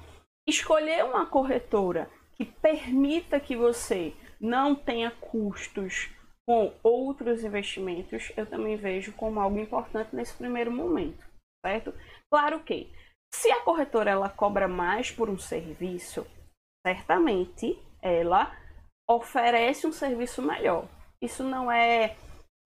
escolher 0.49 1.05
uma 1.05 1.25
corretora 1.25 2.11
que 2.35 2.45
permita 2.45 3.39
que 3.39 3.55
você 3.55 4.13
não 4.41 4.75
tenha 4.75 5.13
custos 5.13 6.11
com 6.49 6.73
outros 6.83 7.45
investimentos, 7.45 8.33
eu 8.35 8.47
também 8.47 8.75
vejo 8.75 9.13
como 9.13 9.39
algo 9.39 9.59
importante 9.59 10.17
nesse 10.17 10.33
primeiro 10.33 10.73
momento, 10.73 11.23
certo? 11.63 11.93
Claro 12.33 12.61
que 12.61 12.91
se 13.31 13.51
a 13.51 13.61
corretora 13.61 14.13
ela 14.13 14.31
cobra 14.31 14.67
mais 14.67 15.11
por 15.11 15.29
um 15.29 15.37
serviço, 15.37 16.27
certamente 16.87 17.79
ela 18.01 18.51
oferece 19.07 19.87
um 19.87 19.93
serviço 19.93 20.41
melhor. 20.41 20.89
Isso 21.21 21.45
não 21.45 21.71
é 21.71 22.17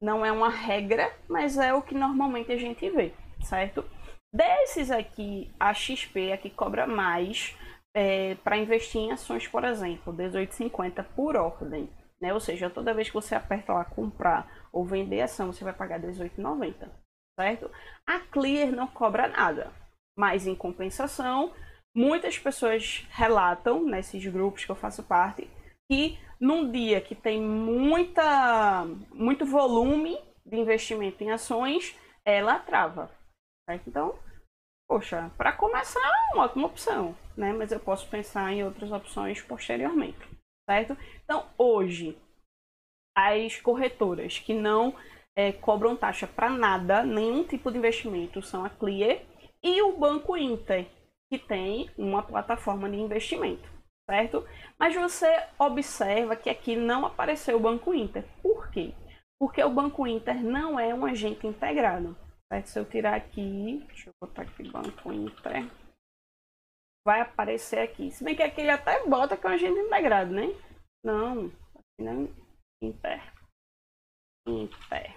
não 0.00 0.24
é 0.24 0.30
uma 0.30 0.48
regra, 0.48 1.12
mas 1.28 1.58
é 1.58 1.74
o 1.74 1.82
que 1.82 1.94
normalmente 1.94 2.52
a 2.52 2.56
gente 2.56 2.88
vê, 2.88 3.12
certo? 3.40 3.84
Desses 4.32 4.92
aqui, 4.92 5.52
a 5.58 5.74
XP 5.74 6.30
aqui 6.30 6.50
cobra 6.50 6.86
mais 6.86 7.56
é, 7.96 8.36
para 8.36 8.56
investir 8.56 9.00
em 9.00 9.10
ações, 9.10 9.48
por 9.48 9.64
exemplo, 9.64 10.12
18,50 10.12 11.04
por 11.16 11.34
ordem. 11.34 11.90
Né? 12.22 12.32
Ou 12.32 12.38
seja, 12.38 12.70
toda 12.70 12.94
vez 12.94 13.08
que 13.08 13.14
você 13.14 13.34
aperta 13.34 13.72
lá 13.72 13.84
comprar 13.84 14.68
ou 14.72 14.84
vender 14.84 15.20
ação, 15.20 15.52
você 15.52 15.64
vai 15.64 15.72
pagar 15.72 16.00
18,90, 16.00 16.88
certo? 17.36 17.68
A 18.06 18.20
Clear 18.20 18.70
não 18.70 18.86
cobra 18.86 19.26
nada, 19.26 19.72
mas 20.16 20.46
em 20.46 20.54
compensação, 20.54 21.52
muitas 21.92 22.38
pessoas 22.38 23.04
relatam 23.10 23.82
nesses 23.82 24.24
grupos 24.24 24.64
que 24.64 24.70
eu 24.70 24.76
faço 24.76 25.02
parte 25.02 25.50
que 25.90 26.16
num 26.40 26.70
dia 26.70 27.00
que 27.00 27.16
tem 27.16 27.42
muita, 27.42 28.84
muito 29.12 29.44
volume 29.44 30.16
de 30.46 30.56
investimento 30.56 31.24
em 31.24 31.32
ações, 31.32 31.98
ela 32.24 32.60
trava. 32.60 33.10
certo? 33.68 33.88
Então, 33.88 34.18
poxa, 34.88 35.28
para 35.36 35.52
começar 35.52 36.00
é 36.00 36.34
uma 36.34 36.44
ótima 36.44 36.68
opção, 36.68 37.16
né? 37.36 37.52
Mas 37.52 37.72
eu 37.72 37.80
posso 37.80 38.08
pensar 38.08 38.52
em 38.52 38.62
outras 38.62 38.92
opções 38.92 39.42
posteriormente, 39.42 40.18
certo? 40.72 40.96
Então, 41.22 41.44
hoje, 41.58 42.16
as 43.14 43.60
corretoras 43.60 44.38
que 44.38 44.54
não 44.54 44.94
é, 45.36 45.52
cobram 45.52 45.94
taxa 45.94 46.26
para 46.26 46.48
nada, 46.48 47.02
nenhum 47.02 47.44
tipo 47.44 47.70
de 47.70 47.76
investimento, 47.76 48.40
são 48.40 48.64
a 48.64 48.70
Clear 48.70 49.20
e 49.62 49.82
o 49.82 49.98
Banco 49.98 50.34
Inter, 50.34 50.86
que 51.30 51.38
tem 51.38 51.90
uma 51.96 52.22
plataforma 52.22 52.88
de 52.88 52.96
investimento, 52.96 53.68
certo? 54.08 54.46
Mas 54.78 54.94
você 54.94 55.44
observa 55.58 56.36
que 56.36 56.48
aqui 56.48 56.74
não 56.74 57.04
apareceu 57.04 57.58
o 57.58 57.60
Banco 57.60 57.92
Inter. 57.92 58.24
Por 58.42 58.70
quê? 58.70 58.94
Porque 59.38 59.62
o 59.62 59.70
Banco 59.70 60.06
Inter 60.06 60.42
não 60.42 60.80
é 60.80 60.94
um 60.94 61.04
agente 61.04 61.46
integrado. 61.46 62.16
Certo? 62.50 62.66
Se 62.66 62.78
eu 62.78 62.84
tirar 62.84 63.14
aqui, 63.14 63.82
deixa 63.88 64.10
eu 64.10 64.14
botar 64.20 64.42
aqui 64.42 64.68
Banco 64.70 65.12
Inter, 65.12 65.66
vai 67.04 67.20
aparecer 67.20 67.80
aqui. 67.80 68.10
Se 68.10 68.22
bem 68.24 68.34
que 68.34 68.42
aqui 68.42 68.60
ele 68.60 68.70
até 68.70 69.04
bota 69.06 69.36
que 69.36 69.46
é 69.46 69.50
um 69.50 69.52
agente 69.52 69.78
integrado, 69.78 70.32
né? 70.32 70.46
Não, 71.04 71.50
não 71.98 72.28
Inter. 72.82 73.32
Inter. 74.46 75.16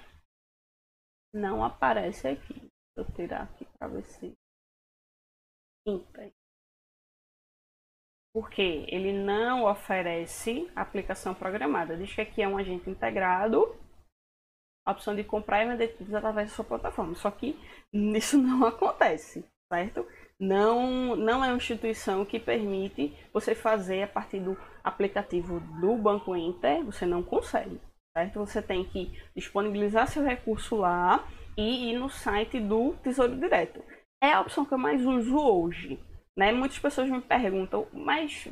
Não 1.34 1.64
aparece 1.64 2.28
aqui. 2.28 2.68
Vou 2.96 3.06
tirar 3.14 3.44
aqui 3.44 3.66
para 3.78 3.88
ver 3.88 4.04
se 4.04 4.36
porque 8.34 8.86
ele 8.90 9.14
não 9.14 9.64
oferece 9.64 10.70
aplicação 10.76 11.34
programada. 11.34 11.96
Diz 11.96 12.14
que 12.14 12.22
aqui 12.22 12.42
é 12.42 12.48
um 12.48 12.58
agente 12.58 12.90
integrado, 12.90 13.76
a 14.86 14.92
opção 14.92 15.16
de 15.16 15.24
comprar 15.24 15.64
e 15.64 15.70
vender 15.70 15.96
através 16.16 16.50
da 16.50 16.56
sua 16.56 16.66
plataforma. 16.66 17.16
Só 17.16 17.32
que 17.32 17.58
isso 17.94 18.38
não 18.38 18.66
acontece, 18.66 19.46
certo? 19.72 20.06
Não, 20.40 21.16
não 21.16 21.44
é 21.44 21.48
uma 21.48 21.56
instituição 21.56 22.26
que 22.26 22.40
permite 22.40 23.14
você 23.34 23.56
fazer 23.56 24.04
a 24.04 24.08
partir 24.08 24.40
do 24.40 24.58
aplicativo 24.84 25.60
do 25.80 25.96
Banco 25.96 26.36
Inter, 26.36 26.84
você 26.84 27.06
não 27.06 27.24
consegue, 27.24 27.80
certo? 28.16 28.40
Você 28.40 28.62
tem 28.62 28.84
que 28.84 29.18
disponibilizar 29.34 30.08
seu 30.08 30.24
recurso 30.24 30.76
lá 30.76 31.26
e 31.58 31.90
ir 31.90 31.98
no 31.98 32.10
site 32.10 32.60
do 32.60 32.94
Tesouro 33.02 33.36
Direto. 33.38 33.82
É 34.22 34.34
a 34.34 34.42
opção 34.42 34.66
que 34.66 34.74
eu 34.74 34.78
mais 34.78 35.06
uso 35.06 35.38
hoje, 35.38 36.00
né? 36.38 36.52
Muitas 36.52 36.80
pessoas 36.80 37.10
me 37.10 37.22
perguntam, 37.22 37.88
mas 37.94 38.48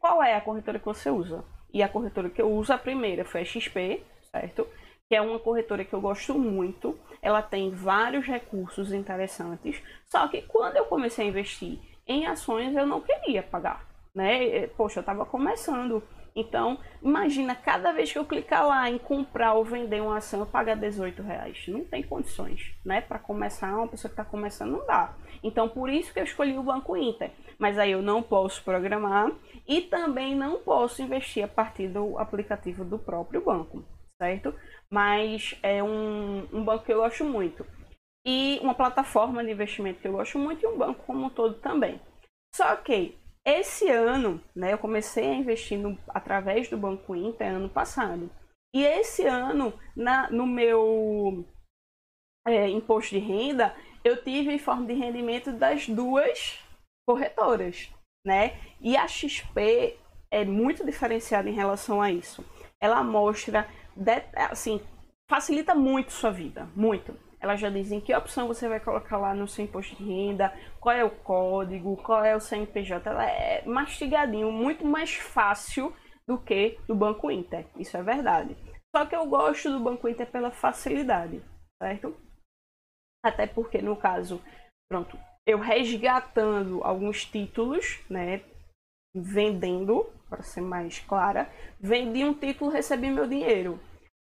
qual 0.00 0.22
é 0.22 0.34
a 0.34 0.40
corretora 0.40 0.80
que 0.80 0.84
você 0.84 1.10
usa? 1.10 1.44
E 1.72 1.82
a 1.82 1.88
corretora 1.88 2.30
que 2.30 2.42
eu 2.42 2.50
uso, 2.50 2.72
a 2.72 2.78
primeira 2.78 3.24
foi 3.24 3.42
a 3.42 3.44
XP, 3.44 4.02
certo? 4.32 4.66
Que 5.08 5.16
é 5.16 5.20
uma 5.20 5.38
corretora 5.38 5.84
que 5.84 5.94
eu 5.94 6.00
gosto 6.00 6.38
muito. 6.38 6.98
Ela 7.22 7.42
tem 7.42 7.70
vários 7.70 8.26
recursos 8.26 8.92
interessantes. 8.92 9.82
Só 10.06 10.28
que 10.28 10.42
quando 10.42 10.76
eu 10.76 10.84
comecei 10.84 11.24
a 11.24 11.28
investir 11.28 11.78
em 12.06 12.26
ações, 12.26 12.74
eu 12.76 12.86
não 12.86 13.00
queria 13.00 13.42
pagar, 13.42 13.86
né? 14.14 14.66
Poxa, 14.68 14.98
eu 14.98 15.02
estava 15.02 15.26
começando 15.26 16.02
então, 16.38 16.78
imagina, 17.02 17.56
cada 17.56 17.90
vez 17.90 18.12
que 18.12 18.18
eu 18.18 18.24
clicar 18.24 18.64
lá 18.64 18.88
em 18.88 18.96
comprar 18.96 19.54
ou 19.54 19.64
vender 19.64 20.00
uma 20.00 20.18
ação, 20.18 20.38
eu 20.38 20.46
pagar 20.46 20.76
18 20.76 21.20
reais. 21.20 21.64
Não 21.66 21.84
tem 21.84 22.00
condições, 22.00 22.76
né? 22.84 23.00
Para 23.00 23.18
começar, 23.18 23.76
uma 23.76 23.88
pessoa 23.88 24.08
que 24.08 24.20
está 24.20 24.24
começando 24.24 24.70
não 24.70 24.86
dá. 24.86 25.16
Então, 25.42 25.68
por 25.68 25.90
isso 25.90 26.12
que 26.12 26.20
eu 26.20 26.24
escolhi 26.24 26.56
o 26.56 26.62
Banco 26.62 26.96
Inter. 26.96 27.32
Mas 27.58 27.76
aí 27.76 27.90
eu 27.90 28.00
não 28.00 28.22
posso 28.22 28.62
programar 28.62 29.32
e 29.66 29.80
também 29.80 30.36
não 30.36 30.58
posso 30.58 31.02
investir 31.02 31.44
a 31.44 31.48
partir 31.48 31.88
do 31.88 32.16
aplicativo 32.16 32.84
do 32.84 33.00
próprio 33.00 33.44
banco, 33.44 33.84
certo? 34.16 34.54
Mas 34.92 35.58
é 35.62 35.82
um, 35.82 36.48
um 36.52 36.64
banco 36.64 36.84
que 36.84 36.92
eu 36.92 36.98
gosto 36.98 37.24
muito. 37.24 37.66
E 38.26 38.58
uma 38.62 38.74
plataforma 38.74 39.44
de 39.44 39.50
investimento 39.50 40.00
que 40.00 40.08
eu 40.08 40.12
gosto 40.12 40.38
muito 40.38 40.62
e 40.62 40.66
um 40.66 40.76
banco 40.76 41.04
como 41.04 41.26
um 41.26 41.30
todo 41.30 41.54
também. 41.60 42.00
Só 42.54 42.76
que 42.76 43.16
esse 43.44 43.88
ano, 43.88 44.42
né, 44.54 44.72
eu 44.72 44.78
comecei 44.78 45.26
a 45.26 45.34
investir 45.34 45.78
no, 45.78 45.98
através 46.08 46.68
do 46.68 46.76
Banco 46.76 47.14
Inter 47.14 47.54
ano 47.54 47.68
passado. 47.68 48.30
E 48.74 48.84
esse 48.84 49.26
ano, 49.26 49.72
na, 49.96 50.30
no 50.30 50.46
meu 50.46 51.46
é, 52.46 52.68
imposto 52.68 53.14
de 53.14 53.18
renda, 53.18 53.74
eu 54.04 54.22
tive 54.22 54.58
forma 54.58 54.86
de 54.86 54.94
rendimento 54.94 55.52
das 55.52 55.88
duas 55.88 56.58
corretoras, 57.06 57.90
né? 58.26 58.58
E 58.80 58.96
a 58.96 59.08
XP 59.08 59.98
é 60.30 60.44
muito 60.44 60.84
diferenciada 60.84 61.48
em 61.48 61.54
relação 61.54 62.02
a 62.02 62.10
isso. 62.10 62.44
Ela 62.80 63.02
mostra, 63.02 63.66
assim, 64.50 64.80
facilita 65.30 65.74
muito 65.74 66.12
sua 66.12 66.30
vida, 66.30 66.68
muito 66.74 67.14
elas 67.40 67.60
já 67.60 67.70
dizem 67.70 68.00
que 68.00 68.14
opção 68.14 68.48
você 68.48 68.68
vai 68.68 68.80
colocar 68.80 69.16
lá 69.16 69.32
no 69.32 69.46
seu 69.46 69.64
imposto 69.64 69.94
de 69.96 70.04
renda, 70.04 70.52
qual 70.80 70.94
é 70.94 71.04
o 71.04 71.10
código, 71.10 71.96
qual 71.98 72.24
é 72.24 72.34
o 72.34 72.40
CNPJ. 72.40 73.08
Ela 73.08 73.30
é 73.30 73.64
mastigadinho, 73.64 74.50
muito 74.50 74.84
mais 74.84 75.14
fácil 75.14 75.94
do 76.26 76.38
que 76.38 76.78
do 76.86 76.94
Banco 76.94 77.30
Inter. 77.30 77.66
Isso 77.76 77.96
é 77.96 78.02
verdade. 78.02 78.56
Só 78.94 79.06
que 79.06 79.14
eu 79.14 79.26
gosto 79.26 79.70
do 79.70 79.80
Banco 79.80 80.08
Inter 80.08 80.30
pela 80.30 80.50
facilidade, 80.50 81.40
certo? 81.80 82.16
Até 83.24 83.46
porque, 83.46 83.80
no 83.80 83.96
caso, 83.96 84.42
pronto, 84.90 85.18
eu 85.46 85.58
resgatando 85.58 86.82
alguns 86.82 87.24
títulos, 87.24 88.00
né? 88.10 88.42
Vendendo, 89.14 90.12
para 90.28 90.42
ser 90.42 90.60
mais 90.60 90.98
clara, 91.00 91.48
vendi 91.80 92.24
um 92.24 92.34
título, 92.34 92.70
recebi 92.70 93.08
meu 93.10 93.26
dinheiro. 93.26 93.78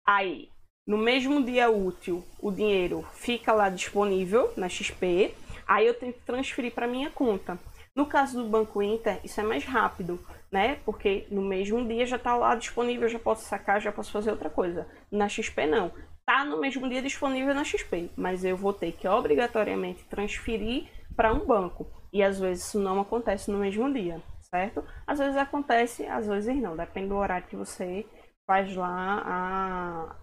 Aí, 0.07 0.49
no 0.87 0.99
mesmo 0.99 1.43
dia 1.43 1.71
útil, 1.71 2.23
o 2.41 2.51
dinheiro 2.51 3.07
fica 3.15 3.53
lá 3.53 3.71
disponível 3.71 4.53
na 4.57 4.69
XP, 4.69 5.35
aí 5.67 5.87
eu 5.87 5.95
tenho 5.95 6.13
que 6.13 6.21
transferir 6.21 6.73
para 6.73 6.87
minha 6.87 7.11
conta. 7.11 7.59
No 7.97 8.07
caso 8.07 8.43
do 8.43 8.49
Banco 8.49 8.83
Inter, 8.83 9.21
isso 9.25 9.41
é 9.41 9.45
mais 9.45 9.65
rápido, 9.65 10.21
né? 10.51 10.79
Porque 10.85 11.27
no 11.31 11.43
mesmo 11.43 11.87
dia 11.87 12.05
já 12.05 12.17
está 12.17 12.37
lá 12.37 12.55
disponível, 12.55 13.09
já 13.09 13.19
posso 13.19 13.45
sacar, 13.45 13.81
já 13.81 13.93
posso 13.93 14.11
fazer 14.11 14.31
outra 14.31 14.51
coisa. 14.51 14.87
Na 15.11 15.29
XP 15.29 15.67
não. 15.67 15.93
Tá 16.27 16.45
no 16.45 16.61
mesmo 16.61 16.89
dia 16.89 17.01
disponível 17.01 17.55
na 17.55 17.65
XP, 17.65 18.11
mas 18.17 18.45
eu 18.45 18.57
vou 18.57 18.73
ter 18.73 18.93
que 18.93 19.07
obrigatoriamente 19.07 20.05
transferir 20.05 20.89
para 21.15 21.33
um 21.33 21.47
banco. 21.47 21.87
E 22.13 22.23
às 22.23 22.39
vezes 22.39 22.65
isso 22.65 22.79
não 22.79 23.01
acontece 23.01 23.51
no 23.51 23.59
mesmo 23.59 23.93
dia, 23.93 24.21
certo? 24.55 24.85
Às 25.05 25.19
vezes 25.19 25.37
acontece, 25.37 26.07
às 26.07 26.29
vezes 26.29 26.55
não, 26.63 26.77
depende 26.77 27.09
do 27.09 27.17
horário 27.17 27.49
que 27.49 27.57
você 27.57 28.07
faz 28.49 28.75
lá 28.77 29.21
a, 29.27 30.17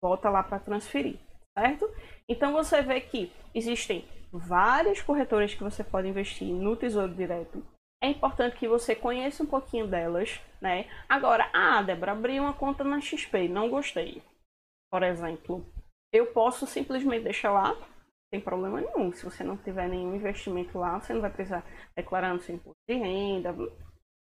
volta 0.00 0.30
lá 0.30 0.40
para 0.44 0.60
transferir, 0.60 1.18
certo? 1.58 1.90
Então 2.28 2.52
você 2.52 2.80
vê 2.80 3.00
que 3.00 3.32
existem 3.52 4.06
várias 4.32 5.02
corretoras 5.02 5.52
que 5.52 5.64
você 5.64 5.82
pode 5.82 6.06
investir 6.06 6.46
no 6.46 6.76
Tesouro 6.76 7.12
Direto. 7.12 7.66
É 8.00 8.06
importante 8.06 8.56
que 8.56 8.68
você 8.68 8.94
conheça 8.94 9.42
um 9.42 9.46
pouquinho 9.46 9.88
delas, 9.88 10.40
né? 10.60 10.88
Agora, 11.08 11.50
ah, 11.52 11.82
Débora, 11.82 12.12
abri 12.12 12.38
uma 12.38 12.54
conta 12.54 12.84
na 12.84 13.00
XP, 13.00 13.48
não 13.48 13.68
gostei. 13.68 14.22
Por 14.92 15.02
exemplo, 15.02 15.66
eu 16.12 16.26
posso 16.26 16.68
simplesmente 16.68 17.24
deixar 17.24 17.50
lá, 17.50 17.76
sem 18.32 18.40
problema 18.40 18.80
nenhum. 18.80 19.12
Se 19.12 19.24
você 19.24 19.42
não 19.42 19.56
tiver 19.56 19.88
nenhum 19.88 20.14
investimento 20.14 20.78
lá, 20.78 21.00
você 21.00 21.12
não 21.12 21.20
vai 21.20 21.30
precisar 21.30 21.64
declarar 21.96 22.32
no 22.32 22.40
seu 22.40 22.54
imposto 22.54 22.80
de 22.88 22.96
renda, 22.96 23.54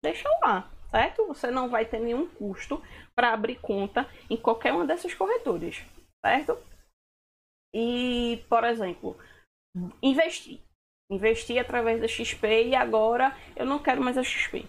deixa 0.02 0.28
lá, 0.42 0.70
certo? 0.90 1.26
Você 1.26 1.50
não 1.50 1.68
vai 1.68 1.86
ter 1.86 1.98
nenhum 1.98 2.28
custo 2.28 2.82
para 3.16 3.32
abrir 3.32 3.56
conta 3.56 4.08
em 4.28 4.36
qualquer 4.36 4.72
uma 4.72 4.86
dessas 4.86 5.14
corretoras, 5.14 5.82
certo? 6.24 6.58
E, 7.74 8.44
por 8.48 8.62
exemplo, 8.64 9.16
investir. 10.02 10.60
Investir 11.10 11.58
através 11.58 12.00
da 12.00 12.08
XP 12.08 12.68
e 12.68 12.74
agora 12.74 13.36
eu 13.56 13.66
não 13.66 13.78
quero 13.78 14.02
mais 14.02 14.16
a 14.16 14.22
XP, 14.22 14.66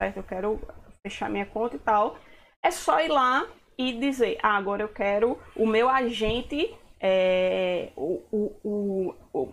certo? 0.00 0.16
Eu 0.16 0.24
quero 0.24 0.60
fechar 1.06 1.30
minha 1.30 1.46
conta 1.46 1.76
e 1.76 1.78
tal. 1.78 2.18
É 2.62 2.70
só 2.70 3.00
ir 3.00 3.08
lá 3.08 3.48
e 3.78 3.92
dizer, 3.98 4.38
ah, 4.42 4.56
agora 4.56 4.82
eu 4.82 4.88
quero 4.88 5.38
o 5.54 5.66
meu 5.66 5.88
agente, 5.88 6.76
é, 7.00 7.92
o, 7.96 8.22
o, 8.32 9.14
o, 9.32 9.52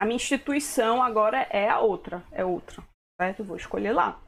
a 0.00 0.04
minha 0.04 0.16
instituição 0.16 1.02
agora 1.02 1.46
é 1.50 1.68
a 1.68 1.80
outra, 1.80 2.22
é 2.32 2.44
outra, 2.44 2.82
certo? 3.20 3.44
Vou 3.44 3.56
escolher 3.56 3.92
lá. 3.92 4.20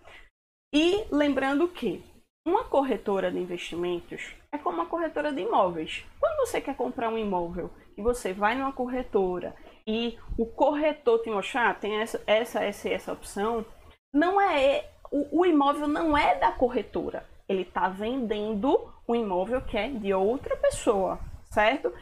E 0.74 1.06
lembrando 1.10 1.68
que 1.68 2.02
uma 2.46 2.64
corretora 2.64 3.30
de 3.30 3.38
investimentos 3.38 4.34
é 4.52 4.58
como 4.58 4.78
uma 4.78 4.86
corretora 4.86 5.32
de 5.32 5.42
imóveis. 5.42 6.04
Quando 6.20 6.46
você 6.46 6.60
quer 6.60 6.76
comprar 6.76 7.08
um 7.08 7.18
imóvel 7.18 7.70
e 7.96 8.02
você 8.02 8.32
vai 8.32 8.54
numa 8.54 8.72
corretora 8.72 9.54
e 9.86 10.18
o 10.38 10.46
corretor 10.46 11.20
te 11.22 11.30
mostrar, 11.30 11.70
ah, 11.70 11.74
tem 11.74 12.00
essa, 12.00 12.22
essa, 12.26 12.62
essa, 12.62 12.88
essa 12.88 13.12
opção, 13.12 13.64
não 14.12 14.40
é 14.40 14.88
o, 15.10 15.40
o 15.40 15.46
imóvel 15.46 15.88
não 15.88 16.16
é 16.16 16.36
da 16.36 16.52
corretora. 16.52 17.26
Ele 17.48 17.62
está 17.62 17.88
vendendo 17.88 18.92
um 19.08 19.14
imóvel 19.14 19.62
que 19.62 19.76
é 19.76 19.88
de 19.88 20.12
outra 20.12 20.56
pessoa, 20.56 21.18
certo? 21.50 21.92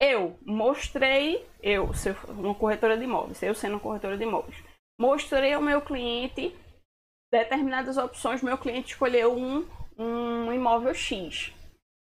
Eu 0.00 0.38
mostrei, 0.44 1.46
eu, 1.62 1.90
uma 2.28 2.54
corretora 2.54 2.98
de 2.98 3.04
imóveis, 3.04 3.42
eu 3.42 3.54
sendo 3.54 3.72
uma 3.72 3.80
corretora 3.80 4.16
de 4.16 4.24
imóveis, 4.24 4.62
mostrei 5.00 5.54
ao 5.54 5.62
meu 5.62 5.80
cliente 5.80 6.54
determinadas 7.32 7.96
opções, 7.96 8.42
meu 8.42 8.58
cliente 8.58 8.92
escolheu 8.92 9.34
um, 9.34 9.66
um 9.98 10.52
imóvel 10.52 10.92
X. 10.94 11.52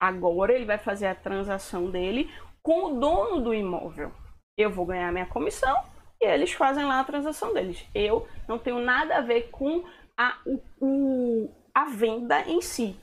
Agora 0.00 0.52
ele 0.52 0.64
vai 0.64 0.78
fazer 0.78 1.06
a 1.06 1.14
transação 1.14 1.90
dele 1.90 2.30
com 2.62 2.84
o 2.84 3.00
dono 3.00 3.40
do 3.40 3.54
imóvel, 3.54 4.12
Eu 4.56 4.70
vou 4.70 4.84
ganhar 4.84 5.10
minha 5.12 5.26
comissão 5.26 5.74
e 6.20 6.26
eles 6.26 6.52
fazem 6.52 6.84
lá 6.84 7.00
a 7.00 7.04
transação 7.04 7.54
deles. 7.54 7.86
Eu 7.94 8.28
não 8.46 8.58
tenho 8.58 8.78
nada 8.78 9.16
a 9.16 9.20
ver 9.22 9.50
com 9.50 9.84
a, 10.18 10.38
o, 10.78 11.50
a 11.74 11.86
venda 11.86 12.42
em 12.42 12.60
si, 12.60 12.94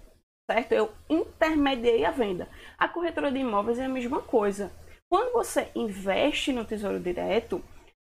certo? 0.50 0.72
Eu 0.74 0.92
intermediei 1.10 2.06
a 2.06 2.12
venda. 2.12 2.48
A 2.78 2.88
corretora 2.88 3.32
de 3.32 3.40
imóveis 3.40 3.80
é 3.80 3.86
a 3.86 3.90
mesma 3.90 4.22
coisa. 4.22 4.72
Quando 5.10 5.34
você 5.34 5.72
investe 5.74 6.54
no 6.54 6.64
Tesouro 6.64 7.00
Direto, 7.00 7.64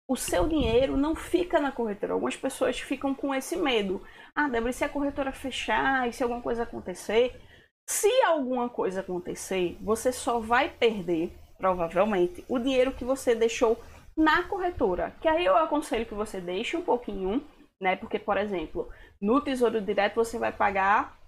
o 0.07 0.15
seu 0.15 0.47
dinheiro 0.47 0.95
não 0.95 1.13
fica 1.13 1.60
na 1.60 1.71
corretora. 1.71 2.13
Algumas 2.13 2.38
pessoas 2.38 2.79
ficam 2.79 3.13
com 3.13 3.36
esse 3.36 3.57
medo. 3.57 4.01
Ah, 4.34 4.47
Débora, 4.47 4.71
se 4.71 4.86
a 4.86 4.89
corretora 4.89 5.31
fechar 5.34 6.07
e 6.07 6.13
se 6.13 6.23
alguma 6.23 6.41
coisa 6.41 6.63
acontecer? 6.63 7.39
Se 7.86 8.10
alguma 8.23 8.69
coisa 8.69 9.01
acontecer, 9.01 9.77
você 9.81 10.12
só 10.12 10.39
vai 10.39 10.69
perder, 10.69 11.34
provavelmente, 11.57 12.45
o 12.47 12.57
dinheiro 12.57 12.93
que 12.93 13.03
você 13.03 13.36
deixou 13.36 13.77
na 14.15 14.43
corretora. 14.43 15.13
Que 15.21 15.27
aí 15.27 15.45
eu 15.45 15.57
aconselho 15.57 16.05
que 16.05 16.13
você 16.13 16.39
deixe 16.39 16.77
um 16.77 16.81
pouquinho, 16.81 17.43
né? 17.81 17.97
Porque, 17.97 18.19
por 18.19 18.38
exemplo, 18.38 18.89
no 19.19 19.41
Tesouro 19.41 19.81
Direto 19.81 20.15
você 20.15 20.38
vai 20.38 20.51
pagar 20.53 21.20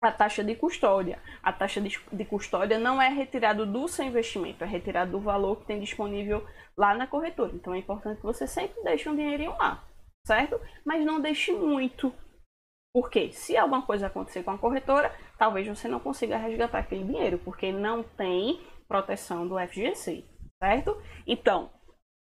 a 0.00 0.12
taxa 0.12 0.44
de 0.44 0.54
custódia. 0.54 1.18
A 1.42 1.52
taxa 1.52 1.80
de, 1.80 2.24
custódia 2.24 2.78
não 2.78 3.00
é 3.02 3.08
retirada 3.08 3.66
do 3.66 3.88
seu 3.88 4.04
investimento, 4.04 4.64
é 4.64 4.66
retirada 4.66 5.10
do 5.10 5.20
valor 5.20 5.56
que 5.56 5.66
tem 5.66 5.80
disponível 5.80 6.46
lá 6.76 6.94
na 6.94 7.06
corretora. 7.06 7.52
Então 7.54 7.74
é 7.74 7.78
importante 7.78 8.18
que 8.18 8.26
você 8.26 8.46
sempre 8.46 8.82
deixe 8.82 9.08
um 9.08 9.16
dinheirinho 9.16 9.56
lá, 9.58 9.84
certo? 10.24 10.60
Mas 10.84 11.04
não 11.04 11.20
deixe 11.20 11.52
muito. 11.52 12.12
Porque 12.94 13.32
se 13.32 13.56
alguma 13.56 13.82
coisa 13.82 14.06
acontecer 14.06 14.42
com 14.42 14.50
a 14.50 14.58
corretora, 14.58 15.14
talvez 15.36 15.66
você 15.66 15.88
não 15.88 16.00
consiga 16.00 16.38
resgatar 16.38 16.78
aquele 16.78 17.04
dinheiro, 17.04 17.38
porque 17.38 17.70
não 17.70 18.02
tem 18.02 18.60
proteção 18.86 19.46
do 19.46 19.58
FGC, 19.58 20.24
certo? 20.62 20.96
Então, 21.26 21.70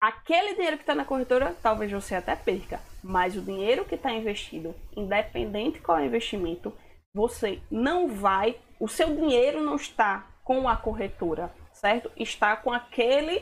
aquele 0.01 0.55
dinheiro 0.55 0.77
que 0.77 0.83
está 0.83 0.95
na 0.95 1.05
corretora, 1.05 1.55
talvez 1.61 1.91
você 1.91 2.15
até 2.15 2.35
perca, 2.35 2.79
mas 3.03 3.37
o 3.37 3.41
dinheiro 3.41 3.85
que 3.85 3.95
está 3.95 4.11
investido, 4.11 4.73
independente 4.95 5.79
qual 5.79 5.99
é 5.99 6.01
o 6.01 6.05
investimento, 6.05 6.73
você 7.15 7.61
não 7.71 8.09
vai, 8.09 8.57
o 8.77 8.89
seu 8.89 9.15
dinheiro 9.15 9.61
não 9.61 9.77
está 9.77 10.27
com 10.43 10.67
a 10.67 10.75
corretora, 10.75 11.49
certo? 11.71 12.11
Está 12.17 12.57
com 12.57 12.73
aquele, 12.73 13.41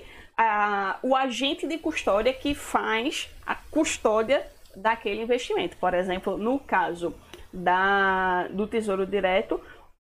o 1.02 1.16
agente 1.16 1.66
de 1.66 1.80
custódia 1.80 2.32
que 2.32 2.54
faz 2.54 3.34
a 3.44 3.56
custódia 3.56 4.46
daquele 4.76 5.24
investimento. 5.24 5.76
Por 5.78 5.96
exemplo, 5.96 6.38
no 6.38 6.60
caso 6.60 7.16
da, 7.52 8.48
do 8.50 8.68
Tesouro 8.68 9.08
Direto, 9.08 9.60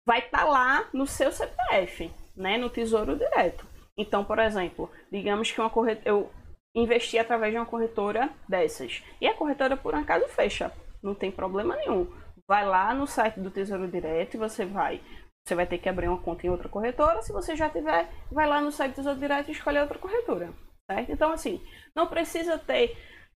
vai 0.06 0.20
estar 0.20 0.38
tá 0.38 0.44
lá 0.44 0.88
no 0.94 1.06
seu 1.06 1.30
CPF, 1.30 2.10
né? 2.34 2.56
No 2.56 2.70
Tesouro 2.70 3.16
Direto. 3.16 3.66
Então, 3.98 4.24
por 4.24 4.38
exemplo, 4.38 4.90
digamos 5.12 5.52
que 5.52 5.60
uma 5.60 5.68
corretora, 5.68 6.08
eu 6.08 6.30
investi 6.74 7.18
através 7.18 7.52
de 7.52 7.58
uma 7.58 7.66
corretora 7.66 8.30
dessas 8.48 9.02
e 9.20 9.26
a 9.26 9.34
corretora 9.34 9.76
por 9.76 9.94
um 9.94 9.98
acaso 9.98 10.26
fecha, 10.28 10.72
não 11.02 11.14
tem 11.14 11.30
problema 11.30 11.76
nenhum 11.76 12.06
vai 12.48 12.64
lá 12.64 12.94
no 12.94 13.06
site 13.06 13.38
do 13.38 13.50
Tesouro 13.50 13.86
Direto 13.86 14.34
e 14.34 14.38
você 14.38 14.64
vai. 14.64 15.00
Você 15.46 15.54
vai 15.54 15.66
ter 15.66 15.78
que 15.78 15.88
abrir 15.88 16.08
uma 16.08 16.20
conta 16.20 16.46
em 16.46 16.50
outra 16.50 16.68
corretora. 16.68 17.22
Se 17.22 17.32
você 17.32 17.54
já 17.54 17.68
tiver, 17.68 18.08
vai 18.32 18.48
lá 18.48 18.60
no 18.60 18.72
site 18.72 18.92
do 18.92 18.96
Tesouro 18.96 19.18
Direto 19.18 19.48
e 19.48 19.52
escolhe 19.52 19.78
outra 19.78 19.98
corretora. 19.98 20.52
Certo? 20.90 21.12
Então, 21.12 21.30
assim, 21.30 21.62
não 21.94 22.06
precisa 22.06 22.58
ter 22.58 22.96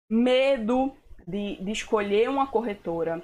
medo 0.09 0.95
de, 1.27 1.57
de 1.61 1.71
escolher 1.71 2.29
uma 2.29 2.47
corretora. 2.47 3.21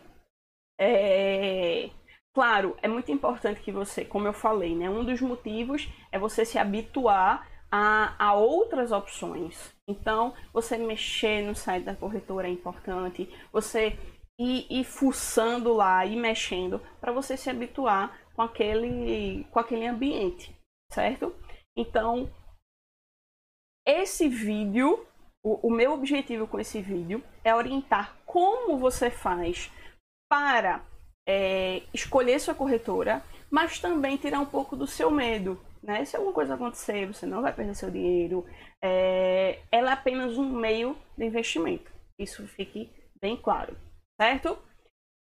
É... 0.80 1.90
Claro, 2.34 2.78
é 2.82 2.88
muito 2.88 3.12
importante 3.12 3.62
que 3.62 3.72
você, 3.72 4.06
como 4.06 4.28
eu 4.28 4.34
falei, 4.34 4.76
né? 4.76 4.90
Um 4.90 5.04
dos 5.04 5.22
motivos 5.22 5.90
é 6.12 6.20
você 6.20 6.46
se 6.46 6.60
habituar 6.60 7.48
a, 7.72 8.14
a, 8.24 8.34
outras 8.36 8.92
opções. 8.92 9.74
Então, 9.88 10.34
você 10.54 10.78
mexer 10.78 11.42
no 11.42 11.56
site 11.56 11.84
da 11.84 11.96
corretora 11.96 12.48
é 12.48 12.52
importante, 12.52 13.28
você 13.52 13.98
e, 14.40 14.82
e 14.82 14.84
fuçando 14.84 15.74
lá 15.74 16.06
e 16.06 16.16
mexendo 16.16 16.80
para 17.02 17.12
você 17.12 17.36
se 17.36 17.50
habituar 17.50 18.20
com 18.36 18.42
aquele, 18.42 19.46
com 19.46 19.60
aquele 19.60 19.88
ambiente, 19.88 20.56
certo? 20.92 21.36
Então, 21.76 22.30
esse 23.86 24.30
vídeo, 24.30 25.06
o, 25.44 25.68
o 25.68 25.72
meu 25.72 25.92
objetivo 25.94 26.48
com 26.48 26.60
esse 26.60 26.82
vídeo 26.82 27.24
é 27.44 27.54
orientar 27.54 28.16
como 28.26 28.78
você 28.78 29.10
faz 29.10 29.72
para 30.30 30.86
é, 31.28 31.82
escolher 31.94 32.40
sua 32.40 32.54
corretora, 32.54 33.24
mas 33.50 33.80
também 33.80 34.18
tirar 34.18 34.40
um 34.40 34.46
pouco 34.46 34.76
do 34.76 34.86
seu 34.86 35.10
medo. 35.10 35.60
Né? 35.82 36.06
Se 36.06 36.16
alguma 36.16 36.34
coisa 36.34 36.56
acontecer, 36.56 37.08
você 37.08 37.26
não 37.26 37.42
vai 37.42 37.54
perder 37.54 37.76
seu 37.76 37.90
dinheiro. 37.90 38.46
É, 38.84 39.62
ela 39.72 39.92
é 39.92 39.94
apenas 39.94 40.38
um 40.38 40.50
meio 40.50 40.96
de 41.18 41.26
investimento. 41.26 41.92
Isso 42.20 42.46
fique 42.48 42.92
bem 43.20 43.38
claro 43.38 43.76
certo? 44.20 44.58